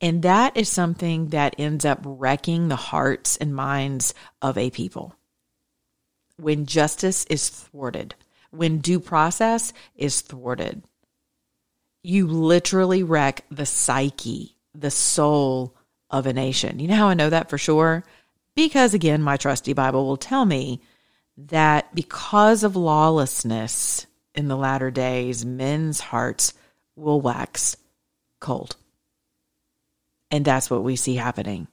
And 0.02 0.24
that 0.24 0.58
is 0.58 0.68
something 0.68 1.28
that 1.28 1.56
ends 1.60 1.86
up 1.86 2.00
wrecking 2.04 2.68
the 2.68 2.76
hearts 2.76 3.38
and 3.38 3.56
minds 3.56 4.16
of 4.42 4.58
a 4.58 4.72
people. 4.72 5.16
When 6.38 6.66
justice 6.66 7.24
is 7.26 7.50
thwarted, 7.50 8.16
when 8.50 8.80
due 8.80 9.00
process 9.00 9.74
is 9.96 10.22
thwarted, 10.22 10.84
you 12.02 12.26
literally 12.26 13.04
wreck 13.04 13.46
the 13.52 13.68
psyche, 13.68 14.58
the 14.74 14.90
soul 14.90 15.76
of 16.10 16.26
a 16.26 16.34
nation. 16.34 16.80
You 16.80 16.88
know 16.88 16.96
how 16.96 17.08
I 17.10 17.14
know 17.14 17.30
that 17.30 17.50
for 17.50 17.60
sure? 17.60 18.04
Because 18.56 18.96
again, 18.96 19.22
my 19.22 19.38
trusty 19.38 19.74
Bible 19.74 20.08
will 20.08 20.18
tell 20.18 20.46
me 20.46 20.82
that 21.38 21.94
because 21.94 22.64
of 22.64 22.76
lawlessness, 22.76 24.08
in 24.34 24.48
the 24.48 24.58
latter 24.58 24.92
days, 24.92 25.46
men's 25.46 26.00
hearts 26.00 26.54
will 26.96 27.22
wax 27.22 27.78
cold. 28.40 28.76
And 30.32 30.46
that's 30.46 30.70
what 30.70 30.84
we 30.84 30.96
see 30.96 31.16
happening. 31.16 31.68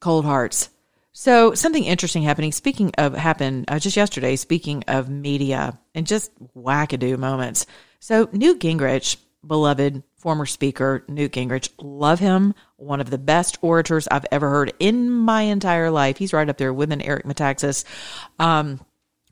Cold 0.00 0.24
hearts. 0.24 0.70
So 1.12 1.52
something 1.54 1.84
interesting 1.84 2.22
happening. 2.22 2.52
Speaking 2.52 2.92
of 2.96 3.14
happened 3.14 3.66
uh, 3.68 3.78
just 3.78 3.96
yesterday. 3.96 4.36
Speaking 4.36 4.82
of 4.88 5.10
media 5.10 5.78
and 5.94 6.06
just 6.06 6.30
wackadoo 6.56 7.18
moments. 7.18 7.66
So 8.00 8.28
Newt 8.32 8.60
Gingrich, 8.60 9.16
beloved 9.46 10.02
former 10.16 10.46
speaker 10.46 11.04
Newt 11.08 11.32
Gingrich, 11.32 11.68
love 11.78 12.18
him. 12.18 12.54
One 12.76 13.00
of 13.00 13.10
the 13.10 13.18
best 13.18 13.58
orators 13.60 14.08
I've 14.08 14.26
ever 14.32 14.48
heard 14.48 14.72
in 14.78 15.10
my 15.10 15.42
entire 15.42 15.90
life. 15.90 16.16
He's 16.16 16.32
right 16.32 16.48
up 16.48 16.56
there 16.56 16.72
with 16.72 16.92
an 16.92 17.02
Eric 17.02 17.24
Metaxas. 17.24 17.84
Um, 18.38 18.80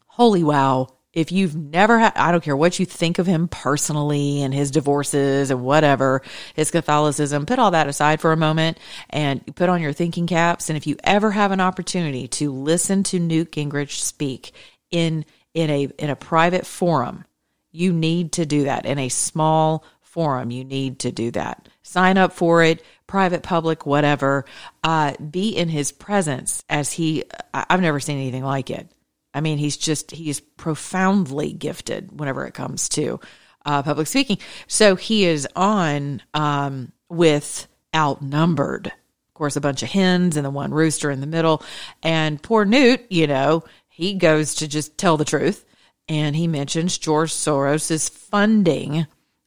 holy 0.07 0.45
wow! 0.45 0.89
If 1.13 1.33
you've 1.33 1.57
never 1.57 1.99
had, 1.99 2.13
I 2.15 2.31
don't 2.31 2.43
care 2.43 2.57
what 2.57 2.79
you 2.79 2.87
think 2.87 3.19
of 3.19 3.27
him 3.27 3.49
personally 3.49 4.43
and 4.43 4.55
his 4.55 4.71
divorces 4.71 5.51
and 5.51 5.63
whatever, 5.63 6.23
his 6.55 6.71
Catholicism, 6.71 7.47
put 7.47 7.59
all 7.59 7.73
that 7.73 7.89
aside 7.89 8.21
for 8.21 8.33
a 8.33 8.37
moment 8.37 8.79
and 9.09 9.55
put 9.57 9.69
on 9.69 9.83
your 9.83 9.93
thinking 9.93 10.29
caps. 10.29 10.71
And 10.71 10.77
if 10.77 10.87
you 10.87 10.97
ever 11.03 11.33
have 11.33 11.51
an 11.51 11.61
opportunity 11.61 12.29
to 12.29 12.53
listen 12.53 13.03
to 13.05 13.19
Newt 13.19 13.51
Gingrich 13.51 14.01
speak 14.01 14.53
in, 14.91 15.25
in 15.53 15.71
a, 15.71 15.89
in 15.99 16.11
a 16.11 16.17
private 16.17 16.65
forum, 16.65 17.25
you 17.73 17.93
need 17.93 18.33
to 18.33 18.47
do 18.47 18.65
that 18.65 18.87
in 18.87 18.99
a 18.99 19.09
small 19.09 19.85
forum. 20.01 20.53
You 20.53 20.65
need 20.65 21.01
to 21.01 21.11
do 21.11 21.33
that. 21.33 21.69
Sign 21.83 22.19
up 22.19 22.33
for 22.33 22.63
it, 22.63 22.85
private, 23.09 23.43
public, 23.43 23.85
whatever. 23.85 24.45
Uh, 24.85 25.15
be 25.17 25.57
in 25.57 25.69
his 25.69 25.91
presence 25.91 26.65
as 26.69 26.93
he, 26.93 27.25
I've 27.53 27.81
never 27.81 27.99
seen 27.99 28.19
anything 28.19 28.45
like 28.45 28.71
it 28.71 28.89
I 29.33 29.41
mean, 29.41 29.59
he's 29.59 29.77
just, 29.77 30.11
he's 30.11 30.41
profoundly 30.41 31.53
gifted 31.53 32.19
whenever 32.19 32.47
it 32.47 32.55
comes 32.55 32.89
to 32.91 33.21
uh, 33.65 33.83
public 33.83 34.07
speaking. 34.07 34.39
So 34.67 34.97
he 34.97 35.25
is 35.25 35.47
on 35.55 36.23
um, 36.35 36.93
with 37.09 37.69
outnumbered, 37.95 38.89
of 38.89 39.35
course, 39.35 39.57
a 39.57 39.61
bunch 39.61 39.83
of 39.83 39.91
hens 39.91 40.37
and 40.37 40.45
the 40.45 40.51
one 40.51 40.73
rooster 40.73 41.11
in 41.11 41.21
the 41.21 41.27
middle. 41.27 41.63
And 42.03 42.43
poor 42.43 42.65
Newt, 42.65 43.05
you 43.11 43.27
know, 43.27 43.65
he 43.89 44.15
goes 44.15 44.57
to 44.57 44.69
just 44.69 44.99
tell 44.99 45.17
the 45.17 45.25
truth. 45.25 45.65
And 46.09 46.35
he 46.35 46.49
mentions 46.49 46.99
George 46.99 47.33
Soros's 47.33 48.09
funding 48.09 49.07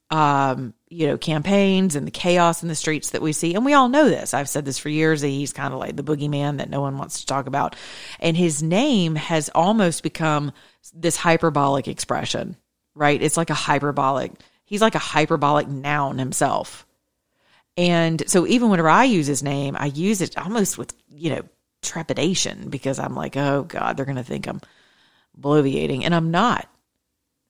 um, 0.10 0.74
you 0.93 1.08
know, 1.08 1.17
campaigns 1.17 1.95
and 1.95 2.06
the 2.06 2.12
chaos 2.12 2.62
in 2.62 2.69
the 2.69 2.75
streets 2.75 3.10
that 3.10 3.21
we 3.21 3.34
see. 3.34 3.56
And 3.56 3.65
we 3.65 3.73
all 3.73 3.89
know 3.89 4.08
this. 4.08 4.34
I've 4.34 4.47
said 4.47 4.63
this 4.63 4.77
for 4.77 4.89
years 4.89 5.21
he's 5.21 5.51
kind 5.51 5.73
of 5.73 5.79
like 5.79 5.95
the 5.95 6.03
boogeyman 6.03 6.58
that 6.58 6.69
no 6.69 6.82
one 6.82 6.97
wants 6.97 7.21
to 7.21 7.25
talk 7.25 7.47
about. 7.47 7.75
And 8.19 8.38
his 8.38 8.62
name 8.62 9.15
has 9.15 9.49
almost 9.56 10.03
become 10.03 10.51
this 10.93 11.17
hyperbolic 11.17 11.88
expression, 11.88 12.58
right? 12.93 13.21
It's 13.21 13.38
like 13.38 13.49
a 13.49 13.56
hyperbolic, 13.56 14.34
he's 14.65 14.82
like 14.82 14.95
a 14.95 14.99
hyperbolic 14.99 15.67
noun 15.67 16.19
himself. 16.19 16.86
And 17.75 18.21
so 18.29 18.45
even 18.45 18.69
whenever 18.69 18.89
I 18.89 19.06
use 19.06 19.25
his 19.25 19.41
name, 19.41 19.75
I 19.79 19.88
use 19.88 20.21
it 20.21 20.38
almost 20.38 20.77
with, 20.77 20.93
you 21.10 21.32
know, 21.32 21.41
trepidation 21.82 22.69
because 22.69 22.99
I'm 22.99 23.15
like, 23.15 23.36
oh 23.36 23.63
God, 23.63 23.97
they're 23.97 24.06
going 24.06 24.15
to 24.17 24.23
think 24.23 24.47
I'm 24.47 24.62
bloviating. 25.39 26.03
And 26.03 26.13
I'm 26.13 26.29
not 26.29 26.69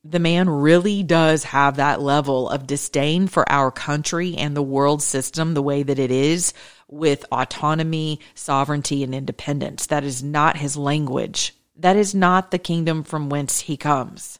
the 0.04 0.20
man 0.20 0.50
really 0.50 1.02
does 1.02 1.46
have 1.46 1.78
that 1.78 2.02
level 2.02 2.50
of 2.50 2.68
disdain 2.68 3.28
for 3.28 3.50
our 3.50 3.72
country 3.72 4.36
and 4.36 4.56
the 4.56 4.62
world 4.62 5.02
system 5.02 5.54
the 5.54 5.62
way 5.62 5.82
that 5.82 6.00
it 6.00 6.12
is 6.12 6.54
with 6.90 7.26
autonomy, 7.32 8.20
sovereignty, 8.36 9.04
and 9.04 9.16
independence. 9.16 9.88
That 9.88 10.04
is 10.04 10.22
not 10.22 10.58
his 10.58 10.76
language. 10.76 11.56
That 11.78 11.96
is 11.96 12.14
not 12.14 12.52
the 12.52 12.60
kingdom 12.60 13.04
from 13.04 13.30
whence 13.30 13.62
he 13.62 13.78
comes. 13.78 14.40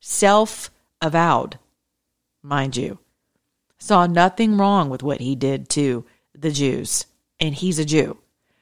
Self 0.00 0.70
avowed, 1.00 1.58
mind 2.42 2.76
you, 2.76 2.98
saw 3.78 4.06
nothing 4.06 4.58
wrong 4.58 4.90
with 4.90 5.02
what 5.02 5.20
he 5.20 5.34
did 5.34 5.70
to 5.70 6.04
the 6.34 6.50
Jews, 6.50 7.06
and 7.40 7.54
he's 7.54 7.78
a 7.78 7.86
Jew. 7.86 8.18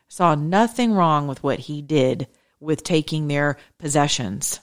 Saw 0.07 0.37
nothing 0.37 0.93
wrong 0.93 1.27
with 1.27 1.43
what 1.43 1.59
he 1.59 1.83
did 1.83 2.29
with 2.61 2.85
taking 2.85 3.27
their 3.27 3.57
possessions 3.79 4.61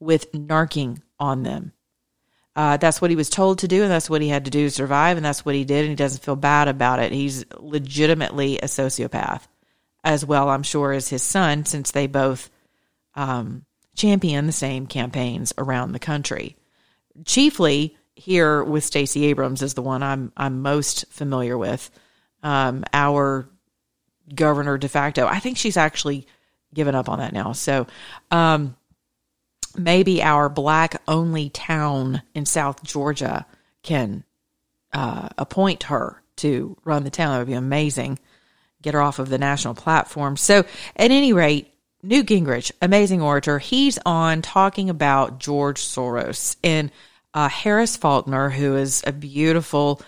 with 0.00 0.32
narking 0.32 1.00
on 1.18 1.42
them. 1.42 1.72
Uh, 2.54 2.76
that's 2.76 3.00
what 3.00 3.10
he 3.10 3.16
was 3.16 3.30
told 3.30 3.60
to 3.60 3.68
do, 3.68 3.82
and 3.82 3.90
that's 3.90 4.10
what 4.10 4.20
he 4.20 4.28
had 4.28 4.44
to 4.44 4.50
do 4.50 4.64
to 4.64 4.70
survive, 4.70 5.16
and 5.16 5.24
that's 5.24 5.44
what 5.44 5.54
he 5.54 5.64
did, 5.64 5.82
and 5.82 5.90
he 5.90 5.94
doesn't 5.94 6.24
feel 6.24 6.36
bad 6.36 6.66
about 6.66 6.98
it. 6.98 7.12
He's 7.12 7.44
legitimately 7.58 8.58
a 8.58 8.64
sociopath, 8.64 9.42
as 10.02 10.24
well, 10.24 10.48
I'm 10.48 10.64
sure, 10.64 10.92
as 10.92 11.08
his 11.08 11.22
son, 11.22 11.64
since 11.66 11.92
they 11.92 12.08
both 12.08 12.50
um, 13.14 13.64
champion 13.94 14.46
the 14.46 14.52
same 14.52 14.86
campaigns 14.86 15.52
around 15.56 15.92
the 15.92 15.98
country. 16.00 16.56
Chiefly 17.24 17.96
here 18.16 18.64
with 18.64 18.84
Stacey 18.84 19.26
Abrams 19.26 19.62
is 19.62 19.74
the 19.74 19.82
one 19.82 20.02
I'm 20.02 20.32
I'm 20.36 20.60
most 20.60 21.04
familiar 21.10 21.56
with. 21.56 21.90
Um, 22.42 22.84
our 22.92 23.48
governor 24.34 24.78
de 24.78 24.88
facto. 24.88 25.26
I 25.26 25.38
think 25.38 25.58
she's 25.58 25.76
actually 25.76 26.26
given 26.74 26.94
up 26.94 27.08
on 27.08 27.18
that 27.18 27.32
now. 27.32 27.52
So, 27.52 27.86
um, 28.30 28.76
maybe 29.78 30.22
our 30.22 30.48
black 30.48 31.00
only 31.08 31.50
town 31.50 32.22
in 32.34 32.46
South 32.46 32.82
Georgia 32.82 33.46
can 33.82 34.24
uh, 34.92 35.28
appoint 35.38 35.84
her 35.84 36.22
to 36.36 36.76
run 36.84 37.04
the 37.04 37.10
town. 37.10 37.32
That 37.32 37.38
would 37.38 37.46
be 37.48 37.54
amazing. 37.54 38.18
Get 38.82 38.94
her 38.94 39.02
off 39.02 39.18
of 39.18 39.28
the 39.28 39.38
national 39.38 39.74
platform. 39.74 40.36
So, 40.36 40.60
at 40.96 41.10
any 41.10 41.32
rate, 41.32 41.72
Newt 42.02 42.26
Gingrich, 42.26 42.70
amazing 42.80 43.20
orator, 43.20 43.58
he's 43.58 43.98
on 44.06 44.40
talking 44.40 44.88
about 44.88 45.40
George 45.40 45.80
Soros 45.80 46.56
and 46.62 46.92
uh, 47.34 47.48
Harris 47.48 47.96
Faulkner, 47.96 48.50
who 48.50 48.76
is 48.76 49.02
a 49.04 49.12
beautiful, 49.12 50.00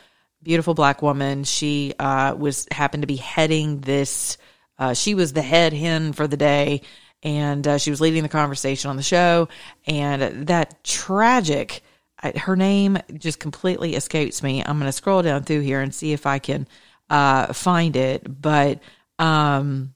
beautiful 0.42 0.74
black 0.74 1.02
woman. 1.02 1.42
She 1.42 1.94
uh, 1.98 2.34
was 2.38 2.68
happened 2.70 3.02
to 3.02 3.08
be 3.08 3.16
heading 3.16 3.80
this. 3.80 4.38
Uh, 4.78 4.94
she 4.94 5.14
was 5.14 5.32
the 5.32 5.42
head 5.42 5.72
hen 5.72 6.12
for 6.12 6.28
the 6.28 6.36
day 6.36 6.82
and 7.22 7.66
uh, 7.66 7.78
she 7.78 7.90
was 7.90 8.00
leading 8.00 8.22
the 8.22 8.28
conversation 8.28 8.90
on 8.90 8.96
the 8.96 9.02
show. 9.02 9.48
And 9.86 10.48
that 10.48 10.82
tragic, 10.84 11.82
her 12.22 12.56
name 12.56 12.98
just 13.14 13.38
completely 13.38 13.94
escapes 13.94 14.42
me. 14.42 14.62
I'm 14.62 14.78
going 14.78 14.88
to 14.88 14.92
scroll 14.92 15.22
down 15.22 15.42
through 15.42 15.60
here 15.60 15.80
and 15.80 15.94
see 15.94 16.12
if 16.12 16.26
I 16.26 16.38
can 16.38 16.66
uh, 17.08 17.52
find 17.52 17.96
it. 17.96 18.40
But 18.40 18.80
um, 19.18 19.94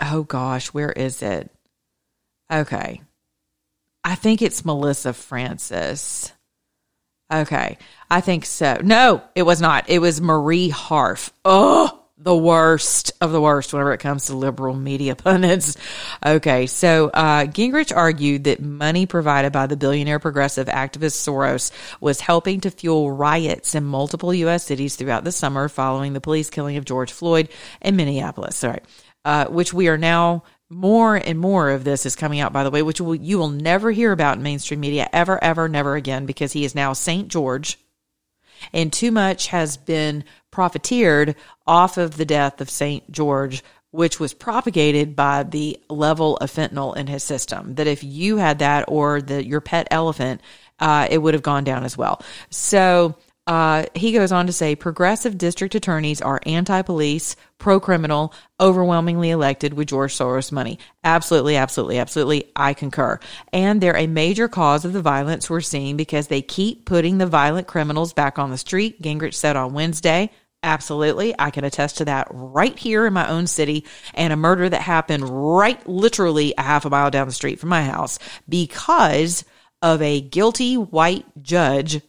oh 0.00 0.22
gosh, 0.22 0.68
where 0.68 0.92
is 0.92 1.22
it? 1.22 1.50
Okay, 2.52 3.00
I 4.04 4.14
think 4.14 4.42
it's 4.42 4.64
Melissa 4.64 5.12
Francis. 5.12 6.32
Okay, 7.32 7.78
I 8.10 8.20
think 8.20 8.44
so. 8.44 8.80
No, 8.82 9.22
it 9.34 9.42
was 9.42 9.60
not. 9.60 9.88
It 9.88 10.00
was 10.00 10.20
Marie 10.20 10.68
Harf. 10.68 11.32
Oh, 11.44 11.99
the 12.22 12.36
worst 12.36 13.12
of 13.20 13.32
the 13.32 13.40
worst 13.40 13.72
whenever 13.72 13.92
it 13.94 13.98
comes 13.98 14.26
to 14.26 14.36
liberal 14.36 14.74
media 14.74 15.14
pundits. 15.16 15.76
Okay, 16.24 16.66
so 16.66 17.08
uh, 17.08 17.46
Gingrich 17.46 17.96
argued 17.96 18.44
that 18.44 18.60
money 18.60 19.06
provided 19.06 19.52
by 19.52 19.66
the 19.66 19.76
billionaire 19.76 20.18
progressive 20.18 20.66
activist 20.68 21.16
Soros 21.16 21.72
was 22.00 22.20
helping 22.20 22.60
to 22.60 22.70
fuel 22.70 23.10
riots 23.10 23.74
in 23.74 23.84
multiple 23.84 24.34
U.S. 24.34 24.64
cities 24.64 24.96
throughout 24.96 25.24
the 25.24 25.32
summer 25.32 25.68
following 25.68 26.12
the 26.12 26.20
police 26.20 26.50
killing 26.50 26.76
of 26.76 26.84
George 26.84 27.12
Floyd 27.12 27.48
in 27.80 27.96
Minneapolis. 27.96 28.56
Sorry, 28.56 28.80
uh, 29.24 29.46
which 29.46 29.72
we 29.72 29.88
are 29.88 29.98
now 29.98 30.44
more 30.68 31.16
and 31.16 31.38
more 31.38 31.70
of 31.70 31.84
this 31.84 32.06
is 32.06 32.14
coming 32.14 32.40
out, 32.40 32.52
by 32.52 32.64
the 32.64 32.70
way, 32.70 32.82
which 32.82 33.00
will, 33.00 33.14
you 33.14 33.38
will 33.38 33.48
never 33.48 33.90
hear 33.90 34.12
about 34.12 34.36
in 34.36 34.42
mainstream 34.42 34.80
media 34.80 35.08
ever, 35.12 35.42
ever, 35.42 35.68
never 35.68 35.96
again 35.96 36.26
because 36.26 36.52
he 36.52 36.64
is 36.64 36.74
now 36.74 36.92
St. 36.92 37.28
George 37.28 37.78
and 38.72 38.92
too 38.92 39.10
much 39.10 39.48
has 39.48 39.76
been 39.76 40.24
profiteered 40.50 41.36
off 41.66 41.96
of 41.96 42.16
the 42.16 42.24
death 42.24 42.60
of 42.60 42.70
St. 42.70 43.10
George, 43.10 43.62
which 43.90 44.20
was 44.20 44.34
propagated 44.34 45.16
by 45.16 45.42
the 45.42 45.78
level 45.88 46.36
of 46.38 46.50
fentanyl 46.50 46.96
in 46.96 47.06
his 47.06 47.24
system. 47.24 47.74
That 47.74 47.86
if 47.86 48.04
you 48.04 48.36
had 48.36 48.60
that 48.60 48.84
or 48.88 49.20
the, 49.20 49.44
your 49.44 49.60
pet 49.60 49.88
elephant, 49.90 50.40
uh, 50.78 51.08
it 51.10 51.18
would 51.18 51.34
have 51.34 51.42
gone 51.42 51.64
down 51.64 51.84
as 51.84 51.96
well. 51.96 52.22
So 52.50 53.16
uh, 53.50 53.84
he 53.96 54.12
goes 54.12 54.30
on 54.30 54.46
to 54.46 54.52
say 54.52 54.76
progressive 54.76 55.36
district 55.36 55.74
attorneys 55.74 56.22
are 56.22 56.40
anti 56.46 56.82
police, 56.82 57.34
pro 57.58 57.80
criminal, 57.80 58.32
overwhelmingly 58.60 59.30
elected 59.30 59.74
with 59.74 59.88
George 59.88 60.14
Soros 60.14 60.52
money. 60.52 60.78
Absolutely, 61.02 61.56
absolutely, 61.56 61.98
absolutely. 61.98 62.52
I 62.54 62.74
concur. 62.74 63.18
And 63.52 63.80
they're 63.80 63.96
a 63.96 64.06
major 64.06 64.46
cause 64.46 64.84
of 64.84 64.92
the 64.92 65.02
violence 65.02 65.50
we're 65.50 65.62
seeing 65.62 65.96
because 65.96 66.28
they 66.28 66.42
keep 66.42 66.86
putting 66.86 67.18
the 67.18 67.26
violent 67.26 67.66
criminals 67.66 68.12
back 68.12 68.38
on 68.38 68.52
the 68.52 68.56
street, 68.56 69.02
Gingrich 69.02 69.34
said 69.34 69.56
on 69.56 69.74
Wednesday. 69.74 70.30
Absolutely. 70.62 71.34
I 71.36 71.50
can 71.50 71.64
attest 71.64 71.98
to 71.98 72.04
that 72.04 72.28
right 72.30 72.78
here 72.78 73.04
in 73.04 73.14
my 73.14 73.28
own 73.28 73.48
city 73.48 73.84
and 74.14 74.32
a 74.32 74.36
murder 74.36 74.68
that 74.68 74.80
happened 74.80 75.28
right 75.28 75.84
literally 75.88 76.54
a 76.56 76.62
half 76.62 76.84
a 76.84 76.90
mile 76.90 77.10
down 77.10 77.26
the 77.26 77.32
street 77.32 77.58
from 77.58 77.70
my 77.70 77.82
house 77.82 78.20
because 78.48 79.44
of 79.82 80.00
a 80.02 80.20
guilty 80.20 80.76
white 80.76 81.26
judge 81.42 82.00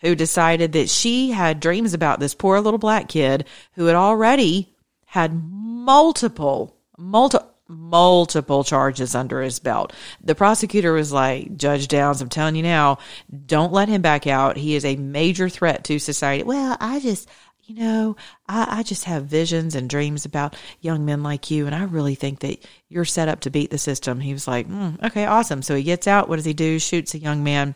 who 0.00 0.14
decided 0.14 0.72
that 0.72 0.90
she 0.90 1.30
had 1.30 1.60
dreams 1.60 1.94
about 1.94 2.20
this 2.20 2.34
poor 2.34 2.60
little 2.60 2.78
black 2.78 3.08
kid 3.08 3.46
who 3.72 3.86
had 3.86 3.96
already 3.96 4.74
had 5.06 5.32
multiple, 5.32 6.76
multiple, 6.98 7.52
multiple 7.68 8.62
charges 8.64 9.14
under 9.14 9.42
his 9.42 9.58
belt. 9.58 9.92
The 10.22 10.34
prosecutor 10.34 10.92
was 10.92 11.12
like, 11.12 11.56
Judge 11.56 11.88
Downs, 11.88 12.20
I'm 12.20 12.28
telling 12.28 12.54
you 12.54 12.62
now, 12.62 12.98
don't 13.46 13.72
let 13.72 13.88
him 13.88 14.02
back 14.02 14.26
out. 14.26 14.56
He 14.56 14.74
is 14.76 14.84
a 14.84 14.96
major 14.96 15.48
threat 15.48 15.84
to 15.84 15.98
society. 15.98 16.44
Well, 16.44 16.76
I 16.80 17.00
just, 17.00 17.28
you 17.64 17.74
know, 17.76 18.16
I, 18.48 18.78
I 18.78 18.82
just 18.82 19.04
have 19.04 19.24
visions 19.24 19.74
and 19.74 19.90
dreams 19.90 20.24
about 20.24 20.54
young 20.80 21.04
men 21.04 21.22
like 21.22 21.50
you, 21.50 21.66
and 21.66 21.74
I 21.74 21.84
really 21.84 22.14
think 22.14 22.40
that 22.40 22.64
you're 22.88 23.04
set 23.04 23.28
up 23.28 23.40
to 23.40 23.50
beat 23.50 23.70
the 23.70 23.78
system. 23.78 24.20
He 24.20 24.32
was 24.32 24.46
like, 24.46 24.68
mm, 24.68 25.02
okay, 25.02 25.24
awesome. 25.24 25.62
So 25.62 25.74
he 25.74 25.82
gets 25.82 26.06
out. 26.06 26.28
What 26.28 26.36
does 26.36 26.44
he 26.44 26.54
do? 26.54 26.78
Shoots 26.78 27.14
a 27.14 27.18
young 27.18 27.42
man. 27.42 27.74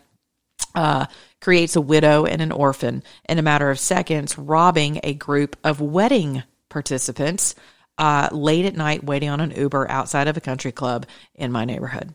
Uh, 0.74 1.06
creates 1.40 1.74
a 1.74 1.80
widow 1.80 2.26
and 2.26 2.40
an 2.40 2.52
orphan 2.52 3.02
in 3.28 3.38
a 3.38 3.42
matter 3.42 3.70
of 3.70 3.78
seconds, 3.78 4.38
robbing 4.38 5.00
a 5.02 5.14
group 5.14 5.56
of 5.64 5.80
wedding 5.80 6.42
participants 6.68 7.54
uh, 7.98 8.28
late 8.32 8.64
at 8.64 8.76
night 8.76 9.04
waiting 9.04 9.28
on 9.28 9.40
an 9.40 9.50
Uber 9.50 9.90
outside 9.90 10.26
of 10.26 10.36
a 10.36 10.40
country 10.40 10.72
club 10.72 11.06
in 11.34 11.52
my 11.52 11.64
neighborhood. 11.64 12.14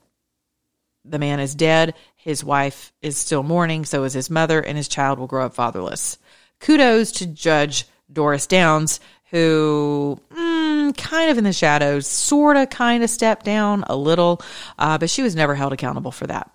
The 1.05 1.19
man 1.19 1.39
is 1.39 1.53
dead. 1.53 1.93
His 2.15 2.43
wife 2.43 2.91
is 3.01 3.17
still 3.17 3.43
mourning. 3.43 3.85
So 3.85 4.03
is 4.03 4.13
his 4.13 4.31
mother, 4.31 4.59
and 4.59 4.75
his 4.75 4.87
child 4.87 5.19
will 5.19 5.27
grow 5.27 5.45
up 5.45 5.53
fatherless. 5.53 6.17
Kudos 6.59 7.11
to 7.13 7.27
Judge 7.27 7.85
Doris 8.11 8.47
Downs, 8.47 8.99
who 9.29 10.19
mm, 10.35 10.97
kind 10.97 11.29
of 11.29 11.37
in 11.37 11.43
the 11.43 11.53
shadows, 11.53 12.07
sort 12.07 12.57
of 12.57 12.71
kind 12.71 13.03
of 13.03 13.09
stepped 13.11 13.45
down 13.45 13.83
a 13.87 13.95
little, 13.95 14.41
uh, 14.79 14.97
but 14.97 15.11
she 15.11 15.21
was 15.21 15.35
never 15.35 15.53
held 15.53 15.73
accountable 15.73 16.11
for 16.11 16.25
that. 16.25 16.49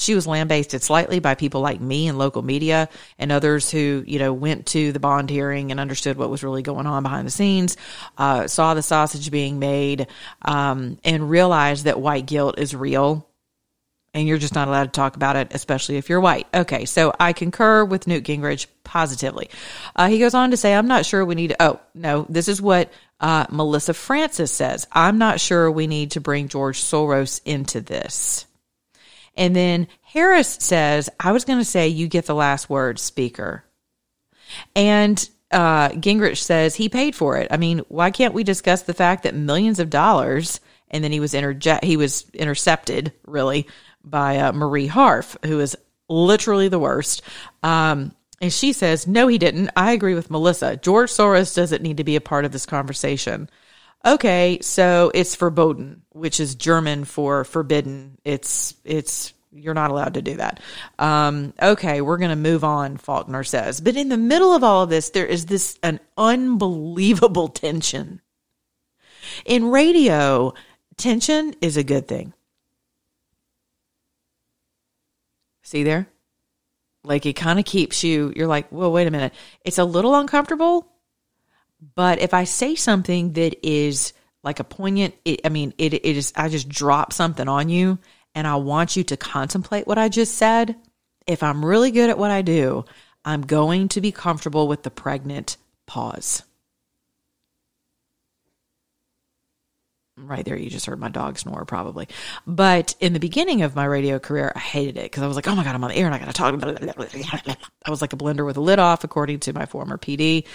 She 0.00 0.14
was 0.14 0.26
lambasted 0.26 0.82
slightly 0.82 1.20
by 1.20 1.34
people 1.34 1.60
like 1.60 1.80
me 1.80 2.08
and 2.08 2.16
local 2.16 2.40
media 2.40 2.88
and 3.18 3.30
others 3.30 3.70
who, 3.70 4.02
you 4.06 4.18
know, 4.18 4.32
went 4.32 4.66
to 4.68 4.92
the 4.92 4.98
bond 4.98 5.28
hearing 5.28 5.70
and 5.70 5.78
understood 5.78 6.16
what 6.16 6.30
was 6.30 6.42
really 6.42 6.62
going 6.62 6.86
on 6.86 7.02
behind 7.02 7.26
the 7.26 7.30
scenes, 7.30 7.76
uh, 8.16 8.46
saw 8.46 8.72
the 8.72 8.82
sausage 8.82 9.30
being 9.30 9.58
made, 9.58 10.06
um, 10.42 10.98
and 11.04 11.28
realized 11.28 11.84
that 11.84 12.00
white 12.00 12.24
guilt 12.24 12.58
is 12.58 12.74
real 12.74 13.26
and 14.14 14.26
you're 14.26 14.38
just 14.38 14.54
not 14.54 14.68
allowed 14.68 14.84
to 14.84 14.90
talk 14.90 15.16
about 15.16 15.36
it, 15.36 15.48
especially 15.52 15.96
if 15.96 16.08
you're 16.08 16.20
white. 16.20 16.46
Okay, 16.52 16.84
so 16.84 17.12
I 17.20 17.32
concur 17.32 17.84
with 17.84 18.06
Newt 18.06 18.24
Gingrich 18.24 18.66
positively. 18.82 19.50
Uh, 19.94 20.08
he 20.08 20.18
goes 20.18 20.34
on 20.34 20.50
to 20.50 20.56
say, 20.56 20.74
I'm 20.74 20.88
not 20.88 21.06
sure 21.06 21.24
we 21.24 21.34
need 21.34 21.48
to, 21.48 21.62
oh, 21.62 21.80
no, 21.94 22.26
this 22.28 22.48
is 22.48 22.60
what 22.60 22.90
uh, 23.20 23.46
Melissa 23.50 23.94
Francis 23.94 24.50
says. 24.50 24.86
I'm 24.90 25.18
not 25.18 25.40
sure 25.40 25.70
we 25.70 25.86
need 25.86 26.12
to 26.12 26.20
bring 26.20 26.48
George 26.48 26.80
Soros 26.80 27.40
into 27.44 27.80
this. 27.80 28.46
And 29.36 29.54
then 29.54 29.88
Harris 30.02 30.58
says, 30.60 31.08
I 31.18 31.32
was 31.32 31.44
going 31.44 31.58
to 31.58 31.64
say, 31.64 31.88
you 31.88 32.08
get 32.08 32.26
the 32.26 32.34
last 32.34 32.68
word, 32.68 32.98
speaker. 32.98 33.64
And 34.74 35.28
uh, 35.50 35.90
Gingrich 35.90 36.38
says 36.38 36.74
he 36.74 36.88
paid 36.88 37.14
for 37.14 37.36
it. 37.38 37.48
I 37.50 37.56
mean, 37.56 37.80
why 37.88 38.10
can't 38.10 38.34
we 38.34 38.44
discuss 38.44 38.82
the 38.82 38.94
fact 38.94 39.22
that 39.22 39.34
millions 39.34 39.78
of 39.78 39.90
dollars, 39.90 40.60
and 40.90 41.02
then 41.02 41.12
he 41.12 41.20
was 41.20 41.32
interje- 41.32 41.84
he 41.84 41.96
was 41.96 42.28
intercepted 42.30 43.12
really 43.26 43.66
by 44.04 44.38
uh, 44.38 44.52
Marie 44.52 44.86
Harf, 44.86 45.36
who 45.44 45.60
is 45.60 45.76
literally 46.08 46.68
the 46.68 46.78
worst. 46.78 47.22
Um, 47.62 48.12
and 48.40 48.52
she 48.52 48.72
says, 48.72 49.06
no, 49.06 49.28
he 49.28 49.38
didn't. 49.38 49.70
I 49.76 49.92
agree 49.92 50.14
with 50.14 50.30
Melissa. 50.30 50.76
George 50.76 51.10
Soros 51.10 51.54
doesn't 51.54 51.82
need 51.82 51.98
to 51.98 52.04
be 52.04 52.16
a 52.16 52.20
part 52.20 52.44
of 52.44 52.52
this 52.52 52.66
conversation. 52.66 53.50
Okay, 54.04 54.58
so 54.62 55.10
it's 55.14 55.36
verboten, 55.36 56.02
which 56.10 56.40
is 56.40 56.54
German 56.54 57.04
for 57.04 57.44
forbidden. 57.44 58.18
It's 58.24 58.74
it's 58.84 59.34
you're 59.52 59.74
not 59.74 59.90
allowed 59.90 60.14
to 60.14 60.22
do 60.22 60.36
that. 60.36 60.60
Um, 60.98 61.52
okay, 61.60 62.00
we're 62.00 62.16
going 62.16 62.30
to 62.30 62.36
move 62.36 62.64
on, 62.64 62.96
Faulkner 62.96 63.44
says. 63.44 63.80
But 63.80 63.96
in 63.96 64.08
the 64.08 64.16
middle 64.16 64.54
of 64.54 64.62
all 64.64 64.84
of 64.84 64.90
this, 64.90 65.10
there 65.10 65.26
is 65.26 65.46
this 65.46 65.78
an 65.82 66.00
unbelievable 66.16 67.48
tension. 67.48 68.20
In 69.44 69.70
radio, 69.70 70.54
tension 70.96 71.54
is 71.60 71.76
a 71.76 71.84
good 71.84 72.08
thing. 72.08 72.32
See 75.62 75.82
there? 75.82 76.08
Like 77.02 77.26
it 77.26 77.34
kind 77.34 77.58
of 77.58 77.64
keeps 77.64 78.04
you, 78.04 78.32
you're 78.36 78.46
like, 78.46 78.70
well, 78.70 78.92
wait 78.92 79.06
a 79.08 79.10
minute. 79.10 79.32
It's 79.64 79.78
a 79.78 79.84
little 79.84 80.14
uncomfortable, 80.14 80.86
but 81.94 82.20
if 82.20 82.34
I 82.34 82.44
say 82.44 82.74
something 82.74 83.32
that 83.34 83.66
is 83.66 84.12
like 84.42 84.60
a 84.60 84.64
poignant, 84.64 85.14
it, 85.24 85.40
I 85.44 85.48
mean, 85.48 85.74
it, 85.78 85.94
it 85.94 86.04
is, 86.04 86.32
I 86.36 86.48
just 86.48 86.68
drop 86.68 87.12
something 87.12 87.48
on 87.48 87.68
you 87.68 87.98
and 88.34 88.46
I 88.46 88.56
want 88.56 88.96
you 88.96 89.04
to 89.04 89.16
contemplate 89.16 89.86
what 89.86 89.98
I 89.98 90.08
just 90.08 90.34
said. 90.34 90.76
If 91.26 91.42
I'm 91.42 91.64
really 91.64 91.90
good 91.90 92.10
at 92.10 92.18
what 92.18 92.30
I 92.30 92.42
do, 92.42 92.84
I'm 93.24 93.42
going 93.42 93.88
to 93.88 94.00
be 94.00 94.12
comfortable 94.12 94.68
with 94.68 94.82
the 94.82 94.90
pregnant 94.90 95.56
pause. 95.86 96.42
Right 100.26 100.44
there, 100.44 100.56
you 100.56 100.70
just 100.70 100.86
heard 100.86 100.98
my 100.98 101.08
dog 101.08 101.38
snore, 101.38 101.64
probably. 101.64 102.08
But 102.46 102.94
in 103.00 103.12
the 103.12 103.20
beginning 103.20 103.62
of 103.62 103.74
my 103.74 103.84
radio 103.84 104.18
career, 104.18 104.52
I 104.54 104.58
hated 104.58 104.96
it 104.96 105.04
because 105.04 105.22
I 105.22 105.26
was 105.26 105.36
like, 105.36 105.48
oh 105.48 105.54
my 105.54 105.64
God, 105.64 105.74
I'm 105.74 105.82
on 105.82 105.90
the 105.90 105.96
air 105.96 106.06
and 106.06 106.14
I 106.14 106.18
got 106.18 106.26
to 106.26 106.32
talk. 106.32 106.54
I 107.86 107.90
was 107.90 108.00
like 108.00 108.12
a 108.12 108.16
blender 108.16 108.44
with 108.44 108.56
a 108.56 108.60
lid 108.60 108.78
off, 108.78 109.04
according 109.04 109.40
to 109.40 109.52
my 109.52 109.66
former 109.66 109.98
PD. 109.98 110.46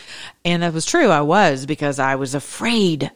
And 0.43 0.63
that 0.63 0.73
was 0.73 0.86
true. 0.86 1.10
I 1.10 1.21
was 1.21 1.65
because 1.65 1.99
I 1.99 2.15
was 2.15 2.36
afraid 2.36 3.12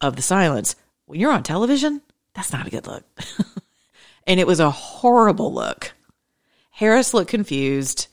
of 0.00 0.16
the 0.16 0.22
silence. 0.22 0.76
When 1.06 1.20
you're 1.20 1.32
on 1.32 1.42
television, 1.42 2.02
that's 2.34 2.52
not 2.52 2.66
a 2.66 2.70
good 2.70 2.86
look. 2.86 3.04
and 4.26 4.38
it 4.38 4.46
was 4.46 4.60
a 4.60 4.70
horrible 4.70 5.52
look. 5.52 5.92
Harris 6.70 7.12
looked 7.12 7.30
confused. 7.30 8.06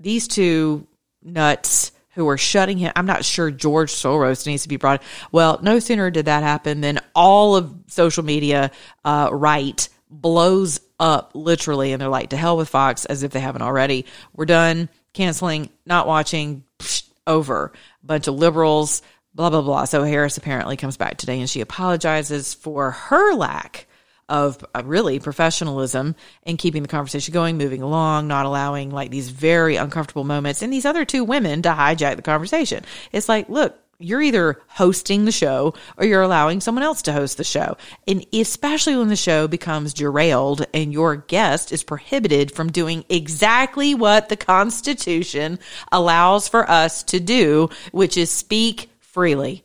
These 0.00 0.28
two 0.28 0.86
nuts 1.22 1.92
who 2.14 2.28
are 2.28 2.38
shutting 2.38 2.78
him. 2.78 2.92
I'm 2.96 3.06
not 3.06 3.24
sure 3.24 3.50
George 3.50 3.92
Soros 3.92 4.46
needs 4.46 4.62
to 4.62 4.68
be 4.68 4.76
brought. 4.76 5.02
Well, 5.32 5.58
no 5.62 5.78
sooner 5.78 6.10
did 6.10 6.26
that 6.26 6.42
happen 6.42 6.80
than 6.80 7.00
all 7.14 7.56
of 7.56 7.74
social 7.88 8.24
media 8.24 8.70
uh, 9.04 9.28
right 9.32 9.88
blows 10.10 10.80
up 11.00 11.32
literally, 11.34 11.92
and 11.92 12.00
they're 12.00 12.08
like, 12.08 12.30
"To 12.30 12.36
hell 12.36 12.56
with 12.56 12.68
Fox," 12.68 13.04
as 13.04 13.22
if 13.22 13.32
they 13.32 13.40
haven't 13.40 13.62
already. 13.62 14.06
We're 14.34 14.46
done 14.46 14.88
canceling, 15.12 15.70
not 15.86 16.06
watching. 16.06 16.64
Psh, 16.78 17.04
over. 17.26 17.72
Bunch 18.02 18.28
of 18.28 18.34
liberals. 18.34 19.02
Blah 19.34 19.50
blah 19.50 19.62
blah. 19.62 19.84
So 19.86 20.04
Harris 20.04 20.36
apparently 20.36 20.76
comes 20.76 20.96
back 20.96 21.16
today, 21.16 21.40
and 21.40 21.50
she 21.50 21.60
apologizes 21.60 22.54
for 22.54 22.92
her 22.92 23.34
lack 23.34 23.86
of 24.28 24.64
uh, 24.74 24.82
really 24.84 25.18
professionalism 25.18 26.14
and 26.44 26.58
keeping 26.58 26.82
the 26.82 26.88
conversation 26.88 27.32
going, 27.32 27.58
moving 27.58 27.82
along, 27.82 28.28
not 28.28 28.46
allowing 28.46 28.90
like 28.90 29.10
these 29.10 29.30
very 29.30 29.76
uncomfortable 29.76 30.24
moments 30.24 30.62
and 30.62 30.72
these 30.72 30.86
other 30.86 31.04
two 31.04 31.24
women 31.24 31.62
to 31.62 31.70
hijack 31.70 32.16
the 32.16 32.22
conversation. 32.22 32.84
It's 33.12 33.28
like, 33.28 33.48
look, 33.48 33.78
you're 33.98 34.22
either 34.22 34.60
hosting 34.68 35.24
the 35.24 35.32
show 35.32 35.74
or 35.96 36.04
you're 36.04 36.22
allowing 36.22 36.60
someone 36.60 36.82
else 36.82 37.02
to 37.02 37.12
host 37.12 37.36
the 37.36 37.44
show. 37.44 37.76
And 38.06 38.26
especially 38.32 38.96
when 38.96 39.08
the 39.08 39.16
show 39.16 39.48
becomes 39.48 39.94
derailed 39.94 40.66
and 40.74 40.92
your 40.92 41.16
guest 41.16 41.72
is 41.72 41.84
prohibited 41.84 42.52
from 42.52 42.72
doing 42.72 43.04
exactly 43.08 43.94
what 43.94 44.28
the 44.28 44.36
Constitution 44.36 45.58
allows 45.92 46.48
for 46.48 46.68
us 46.68 47.02
to 47.04 47.20
do, 47.20 47.70
which 47.92 48.16
is 48.16 48.30
speak 48.30 48.90
freely. 48.98 49.64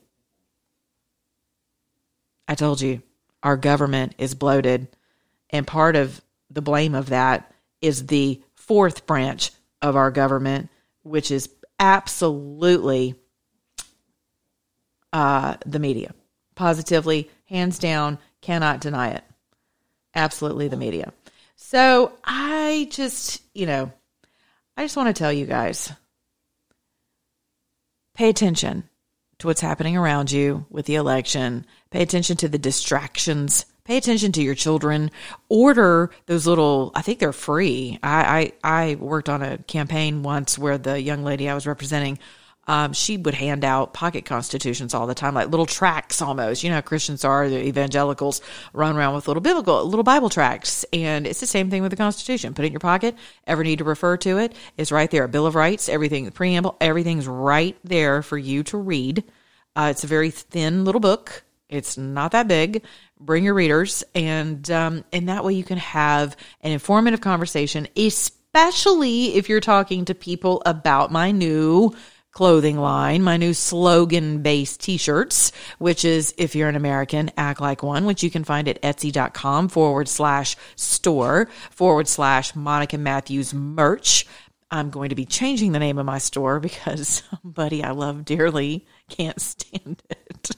I 2.48 2.56
told 2.56 2.82
you 2.82 3.02
our 3.44 3.58
government 3.58 4.16
is 4.18 4.36
bloated. 4.36 4.88
And 5.50 5.66
part 5.66 5.96
of 5.96 6.22
the 6.50 6.62
blame 6.62 6.96
of 6.96 7.10
that 7.10 7.52
is 7.82 8.08
the 8.08 8.42
fourth 8.56 9.06
branch 9.06 9.52
of 9.82 9.96
our 9.96 10.12
government, 10.12 10.70
which 11.04 11.32
is 11.32 11.50
absolutely 11.80 13.16
uh, 15.14 15.56
the 15.66 15.80
media. 15.80 16.14
Positively, 16.56 17.30
hands 17.46 17.80
down, 17.80 18.20
cannot 18.42 18.82
deny 18.82 19.10
it. 19.12 19.24
Absolutely 20.14 20.68
the 20.68 20.78
media. 20.78 21.14
So 21.56 22.14
I 22.24 22.88
just, 22.92 23.42
you 23.54 23.66
know, 23.66 23.92
I 24.76 24.84
just 24.84 24.98
want 24.98 25.08
to 25.08 25.20
tell 25.20 25.32
you 25.32 25.46
guys 25.46 25.92
pay 28.16 28.30
attention 28.30 28.84
to 29.40 29.48
what's 29.48 29.62
happening 29.62 29.98
around 29.98 30.32
you 30.32 30.66
with 30.70 30.86
the 30.86 30.96
election. 30.96 31.66
Pay 31.92 32.02
attention 32.02 32.38
to 32.38 32.50
the 32.50 32.58
distractions. 32.58 33.66
Pay 33.86 33.98
attention 33.98 34.32
to 34.34 34.44
your 34.44 34.56
children. 34.56 35.10
Order 35.48 36.12
those 36.28 36.46
little, 36.46 36.92
I 36.94 37.02
think 37.02 37.20
they're 37.20 37.34
free. 37.34 37.98
I, 38.04 38.54
I, 38.64 38.90
I 38.92 38.96
worked 38.96 39.30
on 39.30 39.42
a 39.42 39.58
campaign 39.58 40.22
once 40.24 40.58
where 40.60 40.78
the 40.78 41.02
young 41.02 41.24
lady 41.24 41.50
I 41.50 41.56
was 41.56 41.66
representing 41.66 42.20
um, 42.70 42.94
she 42.94 43.18
would 43.18 43.34
hand 43.34 43.66
out 43.66 43.96
pocket 43.96 44.26
constitutions 44.26 44.94
all 44.94 45.08
the 45.08 45.16
time, 45.16 45.34
like 45.34 45.50
little 45.50 45.66
tracts 45.66 46.22
almost. 46.22 46.64
You 46.64 46.70
know 46.70 46.76
how 46.76 46.82
Christians 46.82 47.26
are, 47.26 47.50
the 47.50 47.66
evangelicals 47.66 48.42
run 48.74 48.96
around 48.96 49.16
with 49.16 49.28
little 49.28 49.42
biblical, 49.42 49.84
little 49.86 50.04
Bible 50.04 50.30
tracts. 50.30 50.86
And 50.94 51.26
it's 51.26 51.40
the 51.40 51.48
same 51.48 51.72
thing 51.72 51.82
with 51.82 51.90
the 51.90 51.98
Constitution. 51.98 52.54
Put 52.54 52.66
it 52.66 52.68
in 52.68 52.74
your 52.74 52.80
pocket. 52.80 53.16
Ever 53.48 53.64
need 53.64 53.80
to 53.80 53.86
refer 53.86 54.18
to 54.18 54.38
it? 54.38 54.54
It's 54.78 54.92
right 54.92 55.10
there. 55.10 55.24
A 55.24 55.28
Bill 55.28 55.48
of 55.48 55.56
Rights, 55.56 55.90
everything, 55.90 56.26
the 56.26 56.32
preamble, 56.32 56.78
everything's 56.80 57.28
right 57.28 57.76
there 57.84 58.22
for 58.22 58.38
you 58.38 58.62
to 58.66 58.78
read. 58.78 59.24
Uh, 59.76 59.88
it's 59.90 60.04
a 60.04 60.08
very 60.08 60.30
thin 60.30 60.86
little 60.86 61.02
book. 61.02 61.44
It's 61.70 61.98
not 61.98 62.34
that 62.34 62.48
big. 62.48 62.84
Bring 63.20 63.46
your 63.46 63.56
readers, 63.56 64.04
and 64.14 64.70
um, 64.70 65.04
and 65.12 65.28
that 65.28 65.44
way 65.44 65.54
you 65.54 65.64
can 65.64 65.78
have 65.80 66.38
an 66.62 66.72
informative 66.72 67.22
conversation, 67.22 67.88
especially 67.98 69.36
if 69.36 69.50
you're 69.50 69.60
talking 69.60 70.06
to 70.06 70.14
people 70.14 70.62
about 70.68 71.12
my 71.12 71.32
new 71.32 71.96
clothing 72.40 72.78
line, 72.78 73.22
my 73.22 73.36
new 73.36 73.54
slogan 73.54 74.42
based 74.42 74.80
t 74.80 74.96
shirts, 74.96 75.52
which 75.78 76.06
is 76.06 76.34
if 76.38 76.56
you're 76.56 76.70
an 76.70 76.78
American, 76.78 77.30
act 77.36 77.60
like 77.60 77.84
one, 77.84 78.06
which 78.06 78.24
you 78.24 78.32
can 78.32 78.46
find 78.46 78.70
at 78.70 78.82
etsy.com 78.82 79.68
forward 79.68 80.08
slash 80.08 80.56
store 80.78 81.50
forward 81.70 82.08
slash 82.08 82.56
Monica 82.56 82.98
Matthews 82.98 83.54
merch. 83.54 84.26
I'm 84.72 84.90
going 84.90 85.10
to 85.10 85.16
be 85.16 85.26
changing 85.26 85.74
the 85.74 85.80
name 85.80 85.98
of 85.98 86.06
my 86.06 86.18
store 86.18 86.62
because 86.62 87.26
somebody 87.44 87.84
I 87.84 87.92
love 87.92 88.24
dearly 88.24 88.86
can't 89.10 89.42
stand 89.42 90.02
it. 90.10 90.52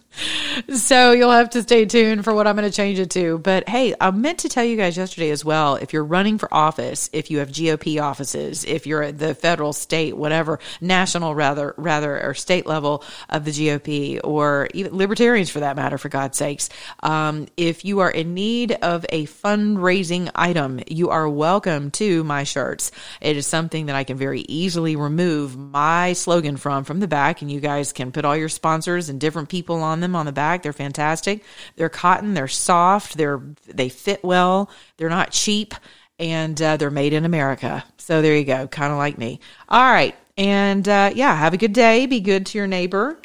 So 0.73 1.11
you'll 1.11 1.31
have 1.31 1.51
to 1.51 1.61
stay 1.61 1.85
tuned 1.85 2.23
for 2.23 2.33
what 2.33 2.47
I'm 2.47 2.55
going 2.55 2.69
to 2.69 2.75
change 2.75 2.99
it 2.99 3.09
to. 3.11 3.37
But 3.37 3.67
hey, 3.69 3.93
I 3.99 4.11
meant 4.11 4.39
to 4.39 4.49
tell 4.49 4.63
you 4.63 4.75
guys 4.75 4.97
yesterday 4.97 5.29
as 5.31 5.45
well 5.45 5.75
if 5.75 5.93
you're 5.93 6.03
running 6.03 6.37
for 6.37 6.53
office, 6.53 7.09
if 7.13 7.31
you 7.31 7.39
have 7.39 7.49
GOP 7.49 8.01
offices, 8.01 8.65
if 8.65 8.85
you're 8.85 9.03
at 9.03 9.17
the 9.17 9.33
federal, 9.33 9.73
state, 9.73 10.15
whatever, 10.15 10.59
national 10.79 11.33
rather, 11.35 11.73
rather, 11.77 12.21
or 12.21 12.33
state 12.33 12.65
level 12.65 13.03
of 13.29 13.45
the 13.45 13.51
GOP, 13.51 14.19
or 14.23 14.67
even 14.73 14.95
libertarians 14.95 15.49
for 15.49 15.61
that 15.61 15.75
matter, 15.75 15.97
for 15.97 16.09
God's 16.09 16.37
sakes, 16.37 16.69
um, 17.01 17.47
if 17.57 17.85
you 17.85 17.99
are 17.99 18.11
in 18.11 18.33
need 18.33 18.71
of 18.71 19.05
a 19.09 19.25
fundraising 19.27 20.29
item, 20.35 20.81
you 20.87 21.09
are 21.09 21.29
welcome 21.29 21.91
to 21.91 22.23
my 22.23 22.43
shirts. 22.43 22.91
It 23.21 23.37
is 23.37 23.47
something 23.47 23.85
that 23.87 23.95
I 23.95 24.03
can 24.03 24.17
very 24.17 24.41
easily 24.41 24.95
remove 24.95 25.57
my 25.57 26.13
slogan 26.13 26.57
from 26.57 26.83
from 26.83 26.99
the 26.99 27.07
back, 27.07 27.41
and 27.41 27.51
you 27.51 27.59
guys 27.59 27.93
can 27.93 28.11
put 28.11 28.25
all 28.25 28.35
your 28.35 28.49
sponsors 28.49 29.09
and 29.09 29.19
different 29.19 29.49
people 29.49 29.81
on 29.81 30.00
them 30.01 30.15
on 30.15 30.25
the 30.25 30.31
back. 30.31 30.63
They're 30.63 30.73
fantastic. 30.73 31.43
They're 31.75 31.89
cotton. 31.89 32.33
They're 32.33 32.47
soft. 32.47 33.17
They're 33.17 33.41
they 33.67 33.89
fit 33.89 34.23
well. 34.23 34.69
They're 34.97 35.09
not 35.09 35.31
cheap, 35.31 35.73
and 36.19 36.61
uh, 36.61 36.77
they're 36.77 36.91
made 36.91 37.13
in 37.13 37.25
America. 37.25 37.83
So 37.97 38.21
there 38.21 38.35
you 38.35 38.43
go. 38.43 38.67
Kind 38.67 38.91
of 38.91 38.97
like 38.97 39.17
me. 39.17 39.39
All 39.69 39.91
right, 39.91 40.15
and 40.37 40.87
uh, 40.87 41.11
yeah, 41.15 41.35
have 41.35 41.53
a 41.53 41.57
good 41.57 41.73
day. 41.73 42.05
Be 42.05 42.19
good 42.19 42.45
to 42.47 42.57
your 42.57 42.67
neighbor. 42.67 43.19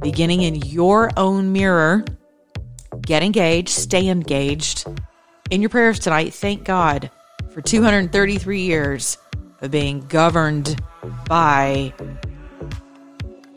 Beginning 0.00 0.42
in 0.42 0.56
your 0.56 1.10
own 1.16 1.52
mirror. 1.52 2.04
Get 3.00 3.22
engaged. 3.22 3.70
Stay 3.70 4.08
engaged. 4.08 4.86
In 5.50 5.60
your 5.60 5.70
prayers 5.70 5.98
tonight, 5.98 6.34
thank 6.34 6.64
God 6.64 7.10
for 7.50 7.60
233 7.60 8.62
years 8.62 9.18
of 9.60 9.70
being 9.70 10.00
governed 10.08 10.80
by 11.28 11.92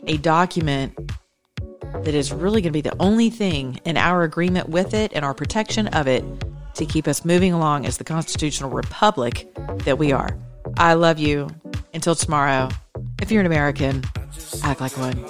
a 0.06 0.16
document 0.18 0.98
that 2.04 2.14
is 2.14 2.32
really 2.32 2.60
going 2.60 2.72
to 2.72 2.76
be 2.76 2.80
the 2.80 2.96
only 3.00 3.30
thing 3.30 3.80
in 3.84 3.96
our 3.96 4.22
agreement 4.22 4.68
with 4.68 4.94
it 4.94 5.12
and 5.14 5.24
our 5.24 5.34
protection 5.34 5.88
of 5.88 6.06
it 6.06 6.24
to 6.74 6.86
keep 6.86 7.08
us 7.08 7.24
moving 7.24 7.52
along 7.52 7.86
as 7.86 7.98
the 7.98 8.04
constitutional 8.04 8.70
republic 8.70 9.48
that 9.84 9.98
we 9.98 10.12
are. 10.12 10.36
I 10.76 10.94
love 10.94 11.18
you. 11.18 11.48
Until 11.94 12.14
tomorrow, 12.14 12.68
if 13.22 13.30
you're 13.30 13.40
an 13.40 13.46
American, 13.46 14.04
act 14.62 14.80
like 14.80 14.92
one. 14.98 15.24